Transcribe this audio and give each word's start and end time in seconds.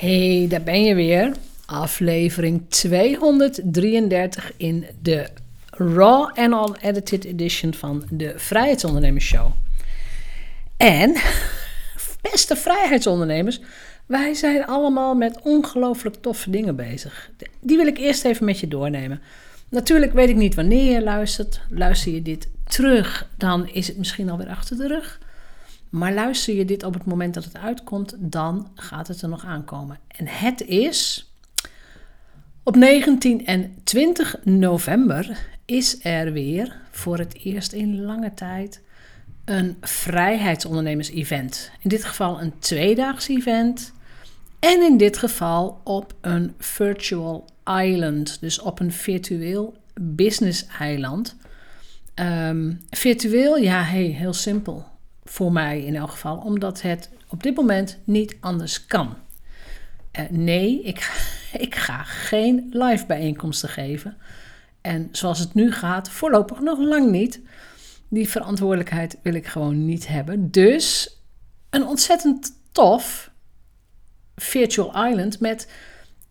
Hey, 0.00 0.46
daar 0.48 0.62
ben 0.62 0.84
je 0.84 0.94
weer. 0.94 1.32
Aflevering 1.66 2.62
233 2.68 4.52
in 4.56 4.86
de 5.02 5.28
Raw 5.70 6.38
and 6.38 6.78
Unedited 6.82 7.24
edition 7.24 7.74
van 7.74 8.04
de 8.10 8.32
Vrijheidsondernemers 8.36 9.24
Show. 9.24 9.50
En, 10.76 11.16
beste 12.30 12.56
vrijheidsondernemers, 12.56 13.60
wij 14.06 14.34
zijn 14.34 14.66
allemaal 14.66 15.14
met 15.14 15.40
ongelooflijk 15.42 16.16
toffe 16.20 16.50
dingen 16.50 16.76
bezig. 16.76 17.30
Die 17.60 17.76
wil 17.76 17.86
ik 17.86 17.98
eerst 17.98 18.24
even 18.24 18.44
met 18.44 18.58
je 18.58 18.68
doornemen. 18.68 19.20
Natuurlijk 19.68 20.12
weet 20.12 20.28
ik 20.28 20.36
niet 20.36 20.54
wanneer 20.54 20.92
je 20.92 21.02
luistert. 21.02 21.60
Luister 21.68 22.12
je 22.12 22.22
dit 22.22 22.48
terug, 22.68 23.28
dan 23.36 23.68
is 23.68 23.86
het 23.86 23.98
misschien 23.98 24.30
alweer 24.30 24.48
achter 24.48 24.76
de 24.76 24.86
rug. 24.86 25.18
Maar 25.90 26.14
luister 26.14 26.54
je 26.54 26.64
dit 26.64 26.84
op 26.84 26.94
het 26.94 27.04
moment 27.04 27.34
dat 27.34 27.44
het 27.44 27.56
uitkomt, 27.56 28.16
dan 28.18 28.70
gaat 28.74 29.08
het 29.08 29.22
er 29.22 29.28
nog 29.28 29.44
aankomen. 29.44 29.98
En 30.08 30.26
het 30.26 30.60
is 30.60 31.30
op 32.62 32.76
19 32.76 33.46
en 33.46 33.74
20 33.84 34.36
november 34.44 35.38
is 35.64 36.04
er 36.04 36.32
weer 36.32 36.76
voor 36.90 37.18
het 37.18 37.34
eerst 37.44 37.72
in 37.72 38.00
lange 38.02 38.34
tijd 38.34 38.82
een 39.44 39.76
vrijheidsondernemers-event. 39.80 41.70
In 41.80 41.88
dit 41.88 42.04
geval 42.04 42.40
een 42.40 42.52
tweedaags 42.58 43.28
event. 43.28 43.92
En 44.58 44.82
in 44.82 44.96
dit 44.96 45.16
geval 45.16 45.80
op 45.84 46.14
een 46.20 46.54
virtual 46.58 47.44
island, 47.64 48.40
dus 48.40 48.60
op 48.60 48.80
een 48.80 48.92
virtueel 48.92 49.76
business-eiland. 50.00 51.36
Um, 52.14 52.80
virtueel, 52.90 53.56
ja, 53.56 53.82
hey, 53.82 54.04
heel 54.04 54.32
simpel. 54.32 54.89
Voor 55.24 55.52
mij 55.52 55.84
in 55.84 55.96
elk 55.96 56.10
geval, 56.10 56.36
omdat 56.36 56.82
het 56.82 57.10
op 57.28 57.42
dit 57.42 57.56
moment 57.56 57.98
niet 58.04 58.36
anders 58.40 58.86
kan. 58.86 59.16
Uh, 60.18 60.24
nee, 60.30 60.82
ik, 60.82 60.96
ik 61.66 61.74
ga 61.74 62.02
geen 62.02 62.68
live 62.70 63.06
bijeenkomsten 63.06 63.68
geven. 63.68 64.16
En 64.80 65.08
zoals 65.12 65.38
het 65.38 65.54
nu 65.54 65.72
gaat, 65.72 66.10
voorlopig 66.10 66.60
nog 66.60 66.78
lang 66.78 67.10
niet. 67.10 67.40
Die 68.08 68.28
verantwoordelijkheid 68.28 69.18
wil 69.22 69.34
ik 69.34 69.46
gewoon 69.46 69.84
niet 69.84 70.08
hebben. 70.08 70.50
Dus 70.50 71.16
een 71.70 71.86
ontzettend 71.86 72.52
tof 72.72 73.30
virtual 74.36 75.06
island 75.06 75.40
met, 75.40 75.72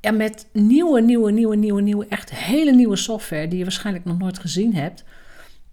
ja, 0.01 0.11
met 0.11 0.47
nieuwe, 0.51 1.01
nieuwe, 1.01 1.31
nieuwe, 1.31 1.55
nieuwe, 1.55 1.81
nieuwe, 1.81 2.05
echt 2.07 2.31
hele 2.31 2.71
nieuwe 2.71 2.95
software 2.95 3.47
die 3.47 3.57
je 3.57 3.63
waarschijnlijk 3.63 4.05
nog 4.05 4.17
nooit 4.17 4.39
gezien 4.39 4.75
hebt. 4.75 5.03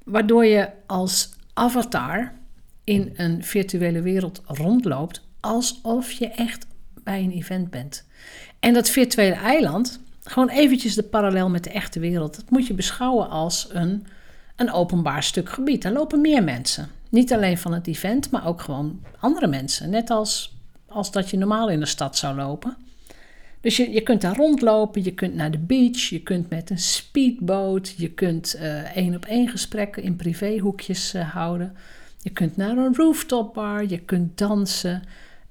Waardoor 0.05 0.45
je 0.45 0.69
als 0.87 1.31
avatar 1.55 2.33
in 2.87 3.13
een 3.17 3.45
virtuele 3.45 4.03
wereld 4.03 4.43
rondloopt 4.45 5.23
alsof 5.41 6.13
je 6.13 6.29
echt 6.29 6.67
bij 7.05 7.23
een 7.23 7.31
event 7.31 7.71
bent. 7.71 8.05
En 8.61 8.75
dat 8.75 8.89
virtuele 8.89 9.35
eiland, 9.35 10.01
gewoon 10.23 10.49
eventjes 10.49 10.95
de 10.95 11.03
parallel 11.03 11.49
met 11.49 11.65
de 11.65 11.71
echte 11.71 12.01
wereld, 12.01 12.37
dat 12.37 12.51
moet 12.51 12.67
je 12.67 12.75
beschouwen 12.75 13.29
als 13.29 13.69
een, 13.73 14.07
een 14.57 14.73
openbaar 14.73 15.23
stuk 15.23 15.49
gebied. 15.49 15.83
Daar 15.83 15.93
lopen 15.93 16.21
meer 16.21 16.45
mensen. 16.45 16.89
Niet 17.09 17.33
alleen 17.33 17.59
van 17.59 17.73
het 17.73 17.87
event, 17.87 18.31
maar 18.31 18.47
ook 18.47 18.61
gewoon 18.61 19.01
andere 19.19 19.47
mensen. 19.47 19.91
Net 19.91 20.11
als, 20.11 20.57
als 20.89 21.11
dat 21.11 21.31
je 21.31 21.37
normaal 21.37 21.71
in 21.71 21.81
de 21.81 21.87
stad 21.87 22.17
zou 22.17 22.37
lopen. 22.37 22.77
Dus 23.61 23.77
je, 23.77 23.91
je 23.91 24.01
kunt 24.01 24.21
daar 24.21 24.37
rondlopen, 24.37 25.05
je 25.05 25.15
kunt 25.15 25.35
naar 25.35 25.51
de 25.51 25.59
beach, 25.59 26.01
je 26.01 26.23
kunt 26.23 26.51
met 26.51 26.71
een 26.71 26.79
speedboot, 26.79 27.95
je 27.97 28.11
kunt 28.11 28.57
uh, 28.57 28.97
één 28.97 29.15
op 29.15 29.25
één 29.25 29.49
gesprekken 29.49 30.03
in 30.03 30.17
privéhoekjes 30.17 31.15
uh, 31.15 31.31
houden. 31.31 31.77
Je 32.27 32.33
kunt 32.33 32.57
naar 32.57 32.77
een 32.77 32.95
rooftop 32.95 33.55
bar, 33.55 33.87
je 33.87 33.99
kunt 33.99 34.39
dansen. 34.39 35.03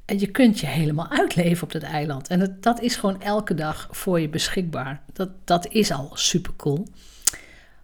En 0.05 0.19
je 0.19 0.27
kunt 0.27 0.59
je 0.59 0.65
helemaal 0.67 1.09
uitleven 1.09 1.63
op 1.63 1.71
dat 1.71 1.81
eiland. 1.81 2.27
En 2.27 2.39
dat, 2.39 2.63
dat 2.63 2.81
is 2.81 2.95
gewoon 2.95 3.21
elke 3.21 3.53
dag 3.53 3.87
voor 3.91 4.19
je 4.19 4.29
beschikbaar. 4.29 5.01
Dat, 5.13 5.29
dat 5.43 5.67
is 5.67 5.91
al 5.91 6.11
super 6.13 6.53
cool. 6.55 6.87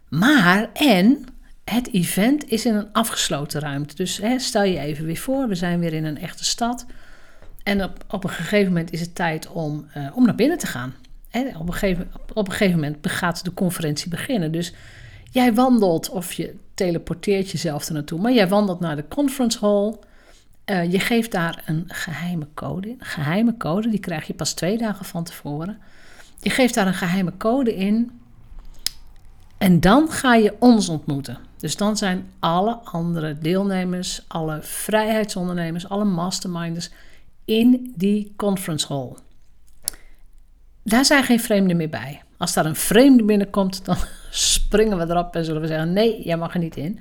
Maar, 0.08 0.70
en 0.72 1.24
het 1.64 1.92
event 1.92 2.48
is 2.48 2.66
in 2.66 2.74
een 2.74 2.92
afgesloten 2.92 3.60
ruimte. 3.60 3.94
Dus 3.94 4.16
hè, 4.16 4.38
stel 4.38 4.62
je 4.62 4.78
even 4.78 5.04
weer 5.04 5.16
voor, 5.16 5.48
we 5.48 5.54
zijn 5.54 5.78
weer 5.78 5.92
in 5.92 6.04
een 6.04 6.18
echte 6.18 6.44
stad. 6.44 6.86
En 7.62 7.84
op, 7.84 8.04
op 8.08 8.24
een 8.24 8.30
gegeven 8.30 8.72
moment 8.72 8.92
is 8.92 9.00
het 9.00 9.14
tijd 9.14 9.48
om, 9.48 9.86
uh, 9.96 10.16
om 10.16 10.24
naar 10.24 10.34
binnen 10.34 10.58
te 10.58 10.66
gaan. 10.66 10.94
Hè, 11.28 11.58
op, 11.58 11.66
een 11.66 11.72
gegeven, 11.72 12.10
op 12.34 12.46
een 12.46 12.52
gegeven 12.52 12.80
moment 12.80 13.10
gaat 13.10 13.44
de 13.44 13.54
conferentie 13.54 14.08
beginnen. 14.08 14.52
Dus 14.52 14.72
jij 15.30 15.54
wandelt 15.54 16.10
of 16.10 16.32
je 16.32 16.54
teleporteert 16.82 17.50
jezelf 17.50 17.86
er 17.86 17.92
naartoe. 17.94 18.20
Maar 18.20 18.32
jij 18.32 18.48
wandelt 18.48 18.80
naar 18.80 18.96
de 18.96 19.08
conference 19.08 19.58
hall. 19.60 19.94
Uh, 20.66 20.92
je 20.92 20.98
geeft 20.98 21.32
daar 21.32 21.62
een 21.66 21.84
geheime 21.86 22.46
code 22.54 22.88
in. 22.88 22.96
Een 22.98 23.06
geheime 23.06 23.56
code, 23.56 23.88
die 23.88 23.98
krijg 23.98 24.26
je 24.26 24.34
pas 24.34 24.52
twee 24.52 24.78
dagen 24.78 25.04
van 25.04 25.24
tevoren. 25.24 25.78
Je 26.40 26.50
geeft 26.50 26.74
daar 26.74 26.86
een 26.86 26.94
geheime 26.94 27.36
code 27.36 27.76
in. 27.76 28.20
En 29.58 29.80
dan 29.80 30.10
ga 30.10 30.34
je 30.34 30.56
ons 30.58 30.88
ontmoeten. 30.88 31.38
Dus 31.56 31.76
dan 31.76 31.96
zijn 31.96 32.30
alle 32.38 32.74
andere 32.74 33.38
deelnemers, 33.38 34.24
alle 34.28 34.58
vrijheidsondernemers, 34.62 35.88
alle 35.88 36.04
masterminders 36.04 36.90
in 37.44 37.92
die 37.96 38.32
conference 38.36 38.92
hall. 38.92 39.12
Daar 40.82 41.04
zijn 41.04 41.24
geen 41.24 41.40
vreemden 41.40 41.76
meer 41.76 41.88
bij. 41.88 42.22
Als 42.42 42.52
daar 42.52 42.66
een 42.66 42.76
vreemde 42.76 43.22
binnenkomt, 43.22 43.84
dan 43.84 43.96
springen 44.30 44.98
we 44.98 45.04
erop 45.08 45.36
en 45.36 45.44
zullen 45.44 45.60
we 45.60 45.66
zeggen: 45.66 45.92
nee, 45.92 46.22
jij 46.22 46.36
mag 46.36 46.54
er 46.54 46.60
niet 46.60 46.76
in. 46.76 47.00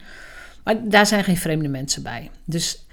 Maar 0.63 0.89
daar 0.89 1.05
zijn 1.05 1.23
geen 1.23 1.37
vreemde 1.37 1.67
mensen 1.67 2.03
bij. 2.03 2.31
Dus 2.45 2.85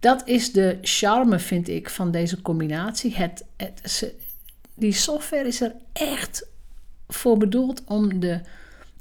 dat 0.00 0.22
is 0.28 0.52
de 0.52 0.78
charme, 0.80 1.38
vind 1.38 1.68
ik, 1.68 1.90
van 1.90 2.10
deze 2.10 2.42
combinatie. 2.42 3.14
Het, 3.14 3.44
die 4.74 4.92
software 4.92 5.46
is 5.46 5.60
er 5.60 5.72
echt 5.92 6.46
voor 7.08 7.36
bedoeld 7.36 7.82
om 7.84 8.20
de, 8.20 8.40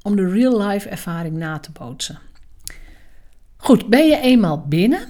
om 0.01 0.15
de 0.15 0.29
real-life 0.29 0.89
ervaring 0.89 1.37
na 1.37 1.59
te 1.59 1.71
bootsen. 1.71 2.19
Goed, 3.57 3.87
ben 3.87 4.07
je 4.07 4.19
eenmaal 4.19 4.65
binnen? 4.67 5.07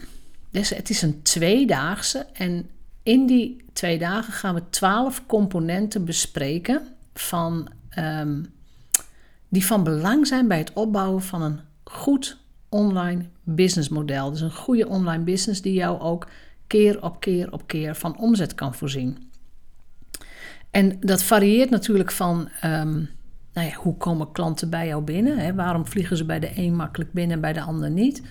Dus 0.52 0.70
het 0.70 0.90
is 0.90 1.02
een 1.02 1.22
tweedaagse 1.22 2.26
en 2.34 2.70
in 3.04 3.26
die 3.26 3.64
twee 3.74 3.98
dagen 3.98 4.34
gaan 4.34 4.56
we 4.56 4.70
twaalf 4.70 5.26
componenten 5.26 6.06
bespreken 6.06 6.88
van, 7.14 7.70
um, 7.98 8.46
die 9.50 9.66
van 9.66 9.84
belang 9.84 10.28
zijn 10.28 10.48
bij 10.48 10.58
het 10.58 10.74
opbouwen 10.74 11.22
van 11.22 11.42
een 11.42 11.60
goed 11.84 12.38
online 12.70 13.26
businessmodel. 13.44 14.32
Dus 14.32 14.42
een 14.42 14.56
goede 14.56 14.88
online 14.88 15.24
business 15.24 15.62
die 15.62 15.74
jou 15.74 16.00
ook 16.00 16.28
keer 16.68 17.04
op 17.04 17.20
keer 17.20 17.52
op 17.52 17.68
keer 17.68 17.96
van 17.96 18.18
omzet 18.18 18.56
kan 18.56 18.76
voorzien. 18.76 19.30
En 20.70 20.98
dat 21.00 21.24
varieert 21.24 21.70
natuurlijk 21.70 22.12
van 22.12 22.50
um, 22.64 23.10
nou 23.54 23.68
ja, 23.68 23.74
hoe 23.74 23.98
komen 23.98 24.32
klanten 24.32 24.70
bij 24.70 24.88
jou 24.88 25.04
binnen? 25.04 25.38
Hè? 25.38 25.54
Waarom 25.54 25.88
vliegen 25.88 26.18
ze 26.18 26.26
bij 26.26 26.40
de 26.40 26.52
een 26.56 26.76
makkelijk 26.76 27.14
binnen 27.14 27.36
en 27.36 27.42
bij 27.42 27.54
de 27.54 27.62
ander 27.62 27.90
niet? 27.90 28.22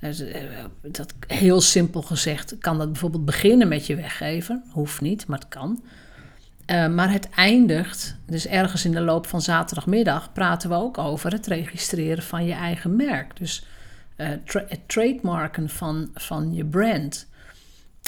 Dus, 0.00 0.20
eh, 0.20 0.42
dat, 0.82 1.14
heel 1.26 1.60
simpel 1.60 2.02
gezegd 2.02 2.58
kan 2.58 2.78
dat 2.78 2.92
bijvoorbeeld 2.92 3.24
beginnen 3.24 3.68
met 3.68 3.86
je 3.86 3.96
weggeven. 3.96 4.64
Hoeft 4.70 5.00
niet, 5.00 5.26
maar 5.26 5.38
het 5.38 5.48
kan. 5.48 5.82
Uh, 6.66 6.88
maar 6.88 7.12
het 7.12 7.30
eindigt, 7.30 8.16
dus 8.26 8.46
ergens 8.46 8.84
in 8.84 8.92
de 8.92 9.00
loop 9.00 9.26
van 9.26 9.40
zaterdagmiddag 9.40 10.32
praten 10.32 10.68
we 10.68 10.74
ook 10.74 10.98
over 10.98 11.32
het 11.32 11.46
registreren 11.46 12.22
van 12.22 12.44
je 12.44 12.52
eigen 12.52 12.96
merk. 12.96 13.36
Dus 13.36 13.66
tra 14.44 14.64
het 14.68 14.80
trademarken 14.86 15.68
van, 15.68 16.10
van 16.14 16.54
je 16.54 16.64
brand. 16.64 17.28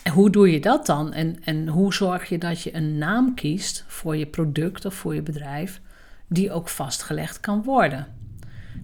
En 0.02 0.12
hoe 0.12 0.30
doe 0.30 0.50
je 0.50 0.60
dat 0.60 0.86
dan? 0.86 1.12
En, 1.12 1.44
en 1.44 1.68
hoe 1.68 1.94
zorg 1.94 2.28
je 2.28 2.38
dat 2.38 2.62
je 2.62 2.74
een 2.74 2.98
naam 2.98 3.34
kiest 3.34 3.84
voor 3.86 4.16
je 4.16 4.26
product 4.26 4.84
of 4.84 4.94
voor 4.94 5.14
je 5.14 5.22
bedrijf, 5.22 5.80
die 6.28 6.52
ook 6.52 6.68
vastgelegd 6.68 7.40
kan 7.40 7.62
worden? 7.62 8.06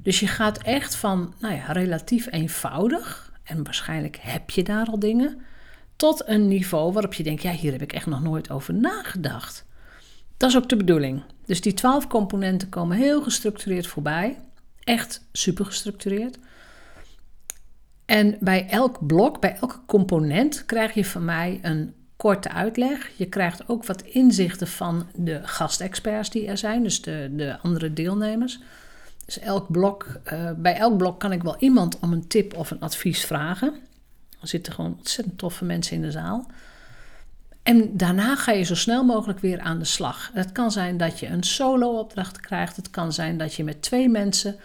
Dus 0.02 0.20
je 0.20 0.26
gaat 0.26 0.58
echt 0.58 0.94
van 0.94 1.34
nou 1.38 1.54
ja, 1.54 1.72
relatief 1.72 2.28
eenvoudig, 2.30 3.32
en 3.42 3.64
waarschijnlijk 3.64 4.18
heb 4.20 4.50
je 4.50 4.62
daar 4.62 4.86
al 4.86 4.98
dingen, 4.98 5.40
tot 5.96 6.28
een 6.28 6.48
niveau 6.48 6.92
waarop 6.92 7.14
je 7.14 7.22
denkt: 7.22 7.42
ja, 7.42 7.52
hier 7.52 7.72
heb 7.72 7.82
ik 7.82 7.92
echt 7.92 8.06
nog 8.06 8.22
nooit 8.22 8.50
over 8.50 8.74
nagedacht. 8.74 9.66
Dat 10.42 10.50
is 10.50 10.56
ook 10.56 10.68
de 10.68 10.76
bedoeling. 10.76 11.22
Dus 11.46 11.60
die 11.60 11.74
twaalf 11.74 12.06
componenten 12.06 12.68
komen 12.68 12.96
heel 12.96 13.22
gestructureerd 13.22 13.86
voorbij. 13.86 14.38
Echt 14.84 15.24
super 15.32 15.64
gestructureerd. 15.64 16.38
En 18.04 18.36
bij 18.40 18.68
elk 18.68 19.06
blok, 19.06 19.40
bij 19.40 19.56
elke 19.60 19.78
component, 19.86 20.64
krijg 20.66 20.94
je 20.94 21.04
van 21.04 21.24
mij 21.24 21.58
een 21.62 21.94
korte 22.16 22.48
uitleg. 22.50 23.10
Je 23.16 23.26
krijgt 23.26 23.68
ook 23.68 23.84
wat 23.84 24.02
inzichten 24.02 24.66
van 24.66 25.06
de 25.14 25.40
gastexperts 25.42 26.30
die 26.30 26.46
er 26.46 26.58
zijn, 26.58 26.82
dus 26.82 27.02
de, 27.02 27.30
de 27.32 27.58
andere 27.58 27.92
deelnemers. 27.92 28.58
Dus 29.24 29.38
elk 29.38 29.70
blok, 29.70 30.06
uh, 30.32 30.50
bij 30.56 30.74
elk 30.74 30.96
blok 30.96 31.20
kan 31.20 31.32
ik 31.32 31.42
wel 31.42 31.56
iemand 31.58 31.98
om 31.98 32.12
een 32.12 32.26
tip 32.26 32.56
of 32.56 32.70
een 32.70 32.80
advies 32.80 33.24
vragen. 33.24 33.74
Er 34.40 34.48
zitten 34.48 34.72
gewoon 34.72 34.96
ontzettend 34.98 35.38
toffe 35.38 35.64
mensen 35.64 35.96
in 35.96 36.02
de 36.02 36.10
zaal. 36.10 36.46
En 37.62 37.96
daarna 37.96 38.36
ga 38.36 38.52
je 38.52 38.62
zo 38.62 38.74
snel 38.74 39.04
mogelijk 39.04 39.38
weer 39.38 39.60
aan 39.60 39.78
de 39.78 39.84
slag. 39.84 40.30
Het 40.32 40.52
kan 40.52 40.70
zijn 40.70 40.96
dat 40.96 41.20
je 41.20 41.26
een 41.26 41.42
solo-opdracht 41.42 42.40
krijgt. 42.40 42.76
Het 42.76 42.90
kan 42.90 43.12
zijn 43.12 43.38
dat 43.38 43.54
je 43.54 43.64
met 43.64 43.82
twee 43.82 44.08
mensen 44.08 44.56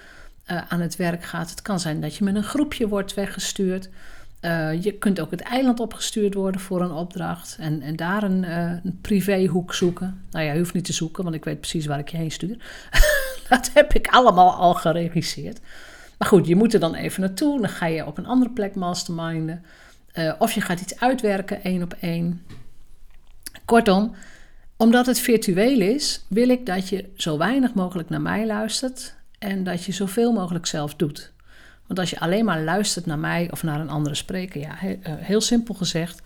uh, 0.52 0.62
aan 0.68 0.80
het 0.80 0.96
werk 0.96 1.24
gaat. 1.24 1.50
Het 1.50 1.62
kan 1.62 1.80
zijn 1.80 2.02
dat 2.02 2.16
je 2.16 2.24
met 2.24 2.36
een 2.36 2.44
groepje 2.44 2.88
wordt 2.88 3.14
weggestuurd. 3.14 3.90
Eh, 4.40 4.84
je 4.84 4.92
kunt 4.92 5.20
ook 5.20 5.32
het 5.32 5.42
eiland 5.42 5.80
opgestuurd 5.80 6.34
worden 6.34 6.62
voor 6.62 6.82
een 6.82 6.92
opdracht 6.92 7.56
en, 7.60 7.82
en 7.82 7.96
daar 7.96 8.24
een, 8.24 8.44
uh, 8.44 8.72
een 8.84 9.00
privéhoek 9.02 9.74
zoeken. 9.74 10.24
Nou 10.32 10.46
ja, 10.46 10.52
je 10.52 10.60
hoeft 10.60 10.74
niet 10.74 10.86
te 10.86 10.94
zoeken, 10.94 11.24
want 11.24 11.36
ik 11.36 11.46
weet 11.46 11.60
precies 11.60 11.86
waar 11.86 12.00
ik 12.00 12.10
je 12.10 12.18
heen 12.18 12.32
stuur. 12.32 12.58
dat 13.50 13.72
heb 13.74 13.94
ik 13.94 14.08
allemaal 14.08 14.54
al 14.54 14.74
geregisseerd. 14.74 15.60
Maar 16.18 16.28
goed, 16.28 16.48
je 16.48 16.56
moet 16.56 16.74
er 16.74 16.80
dan 16.80 16.96
even 16.96 17.22
naartoe. 17.22 17.62
Dan 17.62 17.70
ga 17.70 17.86
je 17.86 18.06
op 18.06 18.18
een 18.18 18.26
andere 18.26 18.52
plek 18.52 18.76
masterminden. 18.76 19.64
Of 20.40 20.52
je 20.52 20.62
gaat 20.62 20.82
iets 20.82 21.00
uitwerken, 21.00 21.64
één 21.64 21.84
op 21.84 21.96
één. 22.00 22.46
Kortom, 23.68 24.16
omdat 24.78 25.06
het 25.06 25.20
virtueel 25.20 25.82
is, 25.82 26.26
wil 26.28 26.50
ik 26.50 26.66
dat 26.66 26.90
je 26.90 27.10
zo 27.16 27.38
weinig 27.38 27.74
mogelijk 27.74 28.10
naar 28.10 28.22
mij 28.22 28.46
luistert 28.46 29.16
en 29.40 29.64
dat 29.64 29.84
je 29.84 29.92
zoveel 29.92 30.32
mogelijk 30.32 30.66
zelf 30.66 30.96
doet. 30.96 31.32
Want 31.88 32.00
als 32.00 32.10
je 32.10 32.20
alleen 32.20 32.46
maar 32.46 32.64
luistert 32.64 33.06
naar 33.06 33.20
mij 33.20 33.52
of 33.52 33.64
naar 33.64 33.80
een 33.80 33.90
andere 33.90 34.16
spreker, 34.16 34.62
ja, 34.62 34.74
heel, 34.76 34.98
eh, 35.02 35.14
heel 35.18 35.42
simpel 35.42 35.74
gezegd, 35.74 36.22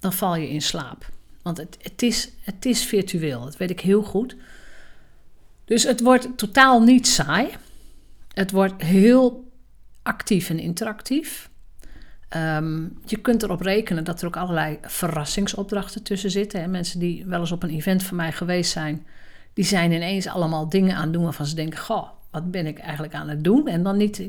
dan 0.00 0.12
val 0.12 0.36
je 0.36 0.48
in 0.48 0.62
slaap. 0.62 1.10
Want 1.42 1.56
het, 1.56 1.78
het, 1.82 2.02
is, 2.02 2.30
het 2.40 2.66
is 2.66 2.84
virtueel, 2.84 3.44
dat 3.44 3.56
weet 3.56 3.70
ik 3.70 3.80
heel 3.80 4.02
goed. 4.02 4.36
Dus 5.64 5.82
het 5.82 6.00
wordt 6.00 6.28
totaal 6.36 6.82
niet 6.82 7.06
saai. 7.06 7.48
Het 8.32 8.50
wordt 8.50 8.82
heel 8.82 9.50
actief 10.02 10.50
en 10.50 10.58
interactief. 10.58 11.50
Ehm, 12.32 12.82
je 13.04 13.16
kunt 13.16 13.42
erop 13.42 13.60
rekenen 13.60 14.04
dat 14.04 14.20
er 14.20 14.26
ook 14.26 14.36
allerlei 14.36 14.78
verrassingsopdrachten 14.82 16.02
tussen 16.02 16.30
zitten. 16.30 16.60
Hè. 16.60 16.66
Mensen 16.66 16.98
die 16.98 17.24
wel 17.26 17.40
eens 17.40 17.52
op 17.52 17.62
een 17.62 17.70
event 17.70 18.02
van 18.02 18.16
mij 18.16 18.32
geweest 18.32 18.72
zijn, 18.72 19.06
die 19.52 19.64
zijn 19.64 19.92
ineens 19.92 20.26
allemaal 20.26 20.68
dingen 20.68 20.96
aan 20.96 21.02
het 21.02 21.12
doen 21.12 21.22
waarvan 21.22 21.46
ze 21.46 21.54
denken: 21.54 21.78
Goh, 21.78 22.08
wat 22.30 22.50
ben 22.50 22.66
ik 22.66 22.78
eigenlijk 22.78 23.14
aan 23.14 23.28
het 23.28 23.44
doen? 23.44 23.68
En 23.68 23.82
dan 23.82 23.96
niet, 23.96 24.28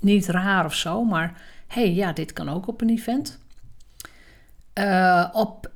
niet 0.00 0.26
raar 0.26 0.64
of 0.64 0.74
zo, 0.74 1.04
maar 1.04 1.40
hey, 1.66 1.94
ja, 1.94 2.12
dit 2.12 2.32
kan 2.32 2.48
ook 2.48 2.68
op 2.68 2.80
een 2.80 2.90
event. 2.90 3.38
Uh, 4.74 5.28
op, 5.32 5.70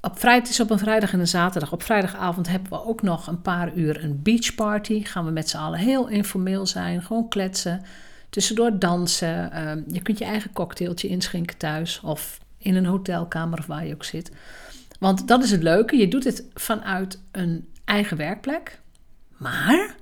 op, 0.00 0.18
vrijdag, 0.18 0.60
op 0.60 0.70
een 0.70 0.78
vrijdag 0.78 1.12
en 1.12 1.20
een 1.20 1.28
zaterdag. 1.28 1.72
Op 1.72 1.82
vrijdagavond 1.82 2.48
hebben 2.48 2.70
we 2.70 2.84
ook 2.84 3.02
nog 3.02 3.26
een 3.26 3.42
paar 3.42 3.74
uur 3.74 4.04
een 4.04 4.22
beachparty. 4.22 5.04
Gaan 5.04 5.24
we 5.24 5.30
met 5.30 5.48
z'n 5.48 5.56
allen 5.56 5.78
heel 5.78 6.08
informeel 6.08 6.66
zijn, 6.66 7.02
gewoon 7.02 7.28
kletsen. 7.28 7.82
Tussendoor 8.30 8.78
dansen. 8.78 9.50
Uh, 9.54 9.94
je 9.94 10.02
kunt 10.02 10.18
je 10.18 10.24
eigen 10.24 10.52
cocktailtje 10.52 11.08
inschenken 11.08 11.56
thuis 11.56 12.00
of 12.00 12.38
in 12.58 12.74
een 12.74 12.86
hotelkamer 12.86 13.58
of 13.58 13.66
waar 13.66 13.86
je 13.86 13.94
ook 13.94 14.04
zit. 14.04 14.30
Want 14.98 15.28
dat 15.28 15.44
is 15.44 15.50
het 15.50 15.62
leuke. 15.62 15.96
Je 15.96 16.08
doet 16.08 16.24
het 16.24 16.44
vanuit 16.54 17.20
een 17.30 17.68
eigen 17.84 18.16
werkplek. 18.16 18.80
Maar 19.36 19.94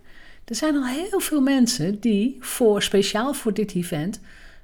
er 0.44 0.54
zijn 0.54 0.76
al 0.76 0.86
heel 0.86 1.20
veel 1.20 1.40
mensen 1.40 2.00
die 2.00 2.36
voor, 2.40 2.82
speciaal 2.82 3.34
voor 3.34 3.54
dit 3.54 3.74
event 3.74 4.20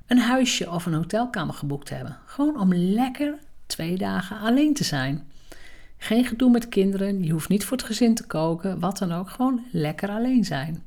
een 0.06 0.18
huisje 0.18 0.70
of 0.70 0.86
een 0.86 0.94
hotelkamer 0.94 1.54
geboekt 1.54 1.90
hebben. 1.90 2.18
Gewoon 2.24 2.60
om 2.60 2.74
lekker 2.74 3.34
twee 3.66 3.96
dagen 3.96 4.38
alleen 4.38 4.74
te 4.74 4.84
zijn. 4.84 5.28
Geen 5.98 6.24
gedoe 6.24 6.50
met 6.50 6.68
kinderen, 6.68 7.24
je 7.24 7.32
hoeft 7.32 7.48
niet 7.48 7.64
voor 7.64 7.76
het 7.76 7.86
gezin 7.86 8.14
te 8.14 8.26
koken, 8.26 8.80
wat 8.80 8.98
dan 8.98 9.12
ook. 9.12 9.30
Gewoon 9.30 9.64
lekker 9.72 10.08
alleen 10.08 10.44
zijn. 10.44 10.82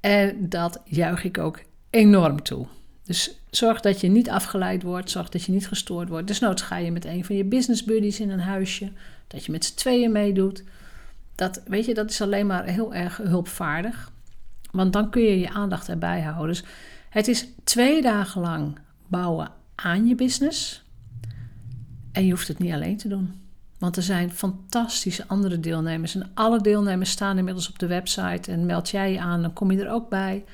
En 0.00 0.48
dat 0.48 0.80
juich 0.84 1.24
ik 1.24 1.38
ook 1.38 1.60
enorm 1.92 2.42
toe. 2.42 2.66
Dus 3.04 3.40
zorg 3.50 3.80
dat 3.80 4.00
je 4.00 4.08
niet 4.08 4.30
afgeleid 4.30 4.82
wordt, 4.82 5.10
zorg 5.10 5.28
dat 5.28 5.42
je 5.42 5.52
niet 5.52 5.68
gestoord 5.68 6.08
wordt. 6.08 6.26
Desnoods 6.26 6.62
ga 6.62 6.76
je 6.76 6.92
met 6.92 7.04
een 7.04 7.24
van 7.24 7.36
je 7.36 7.44
business 7.44 7.84
buddies 7.84 8.20
in 8.20 8.30
een 8.30 8.40
huisje, 8.40 8.92
dat 9.26 9.44
je 9.44 9.52
met 9.52 9.64
z'n 9.64 9.74
tweeën 9.74 10.12
meedoet. 10.12 10.64
Dat, 11.34 11.62
weet 11.66 11.84
je, 11.84 11.94
dat 11.94 12.10
is 12.10 12.20
alleen 12.20 12.46
maar 12.46 12.64
heel 12.64 12.94
erg 12.94 13.16
hulpvaardig. 13.16 14.10
Want 14.70 14.92
dan 14.92 15.10
kun 15.10 15.22
je 15.22 15.38
je 15.38 15.50
aandacht 15.50 15.88
erbij 15.88 16.20
houden. 16.20 16.46
Dus 16.46 16.64
het 17.08 17.28
is 17.28 17.46
twee 17.64 18.02
dagen 18.02 18.40
lang 18.40 18.78
bouwen 19.06 19.50
aan 19.74 20.06
je 20.06 20.14
business. 20.14 20.82
En 22.12 22.24
je 22.24 22.30
hoeft 22.30 22.48
het 22.48 22.58
niet 22.58 22.72
alleen 22.72 22.96
te 22.96 23.08
doen. 23.08 23.40
Want 23.78 23.96
er 23.96 24.02
zijn 24.02 24.32
fantastische 24.32 25.24
andere 25.26 25.60
deelnemers. 25.60 26.14
En 26.14 26.30
alle 26.34 26.60
deelnemers 26.60 27.10
staan 27.10 27.38
inmiddels 27.38 27.68
op 27.68 27.78
de 27.78 27.86
website. 27.86 28.52
En 28.52 28.66
meld 28.66 28.90
jij 28.90 29.12
je 29.12 29.20
aan, 29.20 29.42
dan 29.42 29.52
kom 29.52 29.70
je 29.70 29.84
er 29.84 29.90
ook 29.90 30.08
bij. 30.08 30.44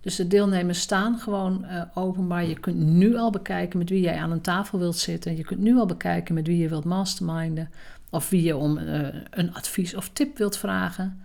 Dus 0.00 0.16
de 0.16 0.26
deelnemers 0.26 0.80
staan 0.80 1.18
gewoon 1.18 1.64
uh, 1.64 1.82
openbaar. 1.94 2.44
Je 2.44 2.60
kunt 2.60 2.76
nu 2.76 3.16
al 3.16 3.30
bekijken 3.30 3.78
met 3.78 3.88
wie 3.88 4.00
jij 4.00 4.18
aan 4.18 4.30
een 4.30 4.40
tafel 4.40 4.78
wilt 4.78 4.96
zitten. 4.96 5.36
Je 5.36 5.44
kunt 5.44 5.60
nu 5.60 5.76
al 5.76 5.86
bekijken 5.86 6.34
met 6.34 6.46
wie 6.46 6.58
je 6.58 6.68
wilt 6.68 6.84
masterminden. 6.84 7.70
Of 8.10 8.28
wie 8.28 8.42
je 8.42 8.56
om 8.56 8.78
uh, 8.78 9.08
een 9.30 9.54
advies 9.54 9.94
of 9.94 10.08
tip 10.08 10.38
wilt 10.38 10.56
vragen. 10.56 11.22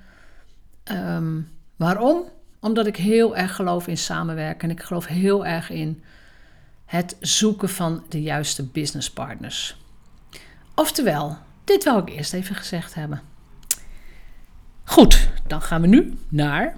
Um, 0.92 1.50
waarom? 1.76 2.24
Omdat 2.60 2.88
ik 2.88 2.96
heel 2.96 3.38
erg 3.38 3.56
geloof 3.56 3.88
in 3.88 3.98
samenwerken. 3.98 4.70
En 4.70 4.76
ik 4.76 4.84
geloof 4.84 5.06
heel 5.06 5.46
erg 5.46 5.70
in 5.70 6.04
het 6.86 7.18
zoeken 7.20 7.70
van 7.70 8.04
de 8.10 8.22
juiste 8.22 8.64
businesspartners. 8.64 9.78
Oftewel, 10.76 11.38
dit 11.64 11.84
wil 11.84 11.98
ik 11.98 12.10
eerst 12.10 12.34
even 12.34 12.56
gezegd 12.56 12.94
hebben. 12.94 13.22
Goed, 14.84 15.30
dan 15.48 15.62
gaan 15.62 15.82
we 15.82 15.88
nu 15.88 16.18
naar 16.30 16.78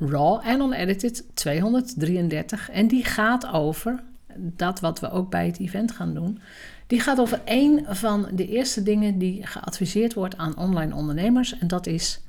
Raw 0.00 0.40
and 0.44 0.60
Unedited 0.60 1.24
233. 1.34 2.70
En 2.70 2.88
die 2.88 3.04
gaat 3.04 3.46
over 3.52 4.02
dat 4.36 4.80
wat 4.80 5.00
we 5.00 5.10
ook 5.10 5.30
bij 5.30 5.46
het 5.46 5.58
event 5.58 5.92
gaan 5.92 6.14
doen. 6.14 6.40
Die 6.86 7.00
gaat 7.00 7.20
over 7.20 7.40
een 7.44 7.84
van 7.88 8.28
de 8.32 8.48
eerste 8.48 8.82
dingen 8.82 9.18
die 9.18 9.46
geadviseerd 9.46 10.14
wordt 10.14 10.36
aan 10.36 10.56
online 10.56 10.94
ondernemers. 10.94 11.58
En 11.58 11.68
dat 11.68 11.86
is: 11.86 12.20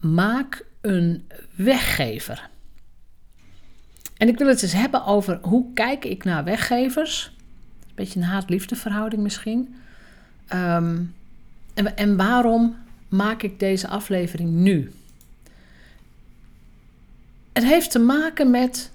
maak 0.00 0.64
een 0.80 1.28
weggever. 1.54 2.48
En 4.16 4.28
ik 4.28 4.38
wil 4.38 4.48
het 4.48 4.62
eens 4.62 4.72
hebben 4.72 5.04
over 5.04 5.38
hoe 5.42 5.72
kijk 5.72 6.04
ik 6.04 6.24
naar 6.24 6.44
weggevers. 6.44 7.32
Een 7.86 7.92
beetje 7.94 8.20
een 8.20 8.26
haat-liefde 8.26 8.76
verhouding 8.76 9.22
misschien. 9.22 9.74
Ehm, 10.46 11.02
en, 11.74 11.96
en 11.96 12.16
waarom 12.16 12.76
maak 13.08 13.42
ik 13.42 13.58
deze 13.58 13.88
aflevering 13.88 14.50
nu? 14.50 14.92
Het 17.54 17.64
heeft 17.64 17.90
te 17.90 17.98
maken 17.98 18.50
met 18.50 18.90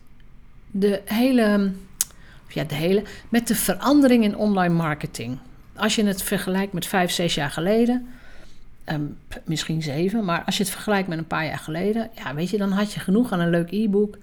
de 0.72 1.02
hele, 1.06 1.72
ja, 2.48 2.64
de 2.64 2.76
hele, 2.76 3.04
met 3.30 3.48
de 3.48 3.56
verandering 3.56 4.24
in 4.24 4.38
online 4.38 4.74
marketing. 4.74 5.38
Als 5.76 5.96
je 5.96 6.06
het 6.06 6.24
vergelijkt 6.24 6.74
met 6.74 6.86
vijf, 6.86 7.12
zes 7.12 7.36
jaar 7.36 7.52
geleden, 7.52 8.08
ehm, 8.84 9.02
misschien 9.44 9.82
zeven, 9.82 10.26
maar 10.26 10.44
als 10.44 10.58
je 10.58 10.64
het 10.64 10.72
vergelijkt 10.72 11.08
met 11.08 11.18
een 11.18 11.28
paar 11.28 11.46
jaar 11.46 11.58
geleden, 11.58 12.10
ja, 12.16 12.36
weet 12.36 12.50
je, 12.50 12.58
dan 12.58 12.72
had 12.72 12.94
je 12.94 13.00
genoeg 13.00 13.32
aan 13.32 13.40
een 13.40 13.50
leuk 13.50 13.72
e-book. 13.72 14.18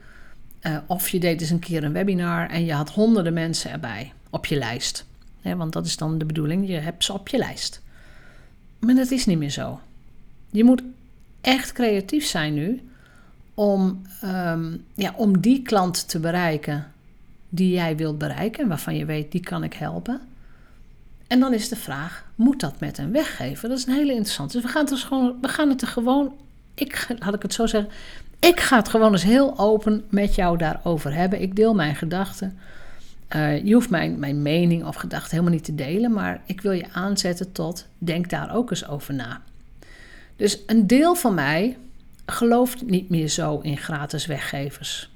Uh, 0.62 0.78
of 0.86 1.08
je 1.08 1.18
deed 1.18 1.40
eens 1.40 1.50
een 1.50 1.58
keer 1.58 1.84
een 1.84 1.92
webinar 1.92 2.50
en 2.50 2.64
je 2.64 2.72
had 2.72 2.90
honderden 2.90 3.32
mensen 3.32 3.70
erbij 3.70 4.12
op 4.30 4.46
je 4.46 4.56
lijst. 4.56 5.06
want 5.42 5.72
dat 5.72 5.86
is 5.86 5.96
dan 5.96 6.18
de 6.18 6.24
bedoeling, 6.24 6.68
je 6.68 6.74
hebt 6.74 7.04
ze 7.04 7.12
op 7.12 7.28
je 7.28 7.38
lijst. 7.38 7.82
Maar 8.78 8.94
dat 8.94 9.10
is 9.10 9.26
niet 9.26 9.38
meer 9.38 9.50
zo. 9.50 9.80
Je 10.50 10.64
moet 10.64 10.82
echt 11.40 11.72
creatief 11.72 12.26
zijn 12.26 12.54
nu 12.54 12.80
om, 13.56 14.02
um, 14.24 14.84
ja, 14.94 15.12
om 15.16 15.40
die 15.40 15.62
klant 15.62 16.08
te 16.08 16.18
bereiken 16.18 16.92
die 17.48 17.72
jij 17.72 17.96
wilt 17.96 18.18
bereiken 18.18 18.62
en 18.62 18.68
waarvan 18.68 18.96
je 18.96 19.04
weet 19.04 19.32
die 19.32 19.40
kan 19.40 19.64
ik 19.64 19.74
helpen. 19.74 20.20
En 21.26 21.40
dan 21.40 21.54
is 21.54 21.68
de 21.68 21.76
vraag: 21.76 22.24
moet 22.34 22.60
dat 22.60 22.80
met 22.80 22.98
een 22.98 23.12
weggever? 23.12 23.68
Dat 23.68 23.78
is 23.78 23.86
een 23.86 23.94
hele 23.94 24.12
interessante. 24.12 24.52
Dus 24.52 24.62
we 24.62 24.68
gaan 24.68 24.80
het, 24.80 24.90
dus 24.90 25.04
gewoon, 25.04 25.36
we 25.40 25.48
gaan 25.48 25.68
het 25.68 25.82
er 25.82 25.88
gewoon. 25.88 26.34
Ik, 26.74 27.16
had 27.18 27.34
ik 27.34 27.42
het 27.42 27.54
zo 27.54 27.66
zeggen. 27.66 27.90
Ik 28.40 28.60
ga 28.60 28.76
het 28.76 28.88
gewoon 28.88 29.12
eens 29.12 29.22
heel 29.22 29.58
open 29.58 30.04
met 30.08 30.34
jou 30.34 30.58
daarover 30.58 31.14
hebben. 31.14 31.42
Ik 31.42 31.56
deel 31.56 31.74
mijn 31.74 31.96
gedachten. 31.96 32.58
Uh, 33.36 33.64
je 33.64 33.74
hoeft 33.74 33.90
mijn, 33.90 34.18
mijn 34.18 34.42
mening 34.42 34.84
of 34.84 34.96
gedachten 34.96 35.30
helemaal 35.30 35.52
niet 35.52 35.64
te 35.64 35.74
delen, 35.74 36.12
maar 36.12 36.40
ik 36.44 36.60
wil 36.60 36.72
je 36.72 36.92
aanzetten 36.92 37.52
tot 37.52 37.86
denk 37.98 38.30
daar 38.30 38.54
ook 38.54 38.70
eens 38.70 38.88
over 38.88 39.14
na. 39.14 39.40
Dus 40.36 40.58
een 40.66 40.86
deel 40.86 41.14
van 41.14 41.34
mij 41.34 41.76
gelooft 42.26 42.86
niet 42.86 43.08
meer 43.08 43.28
zo 43.28 43.58
in 43.58 43.76
gratis 43.76 44.26
weggevers. 44.26 45.10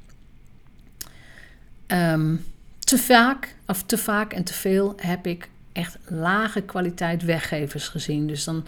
Um, 1.86 2.44
te 2.78 2.98
vaak, 2.98 3.54
of 3.66 3.82
te 3.82 3.98
vaak 3.98 4.32
en 4.32 4.44
te 4.44 4.54
veel 4.54 4.94
heb 4.96 5.26
ik 5.26 5.48
echt 5.72 5.98
lage 6.04 6.60
kwaliteit 6.60 7.24
weggevers 7.24 7.88
gezien. 7.88 8.26
Dus 8.26 8.44
dan 8.44 8.66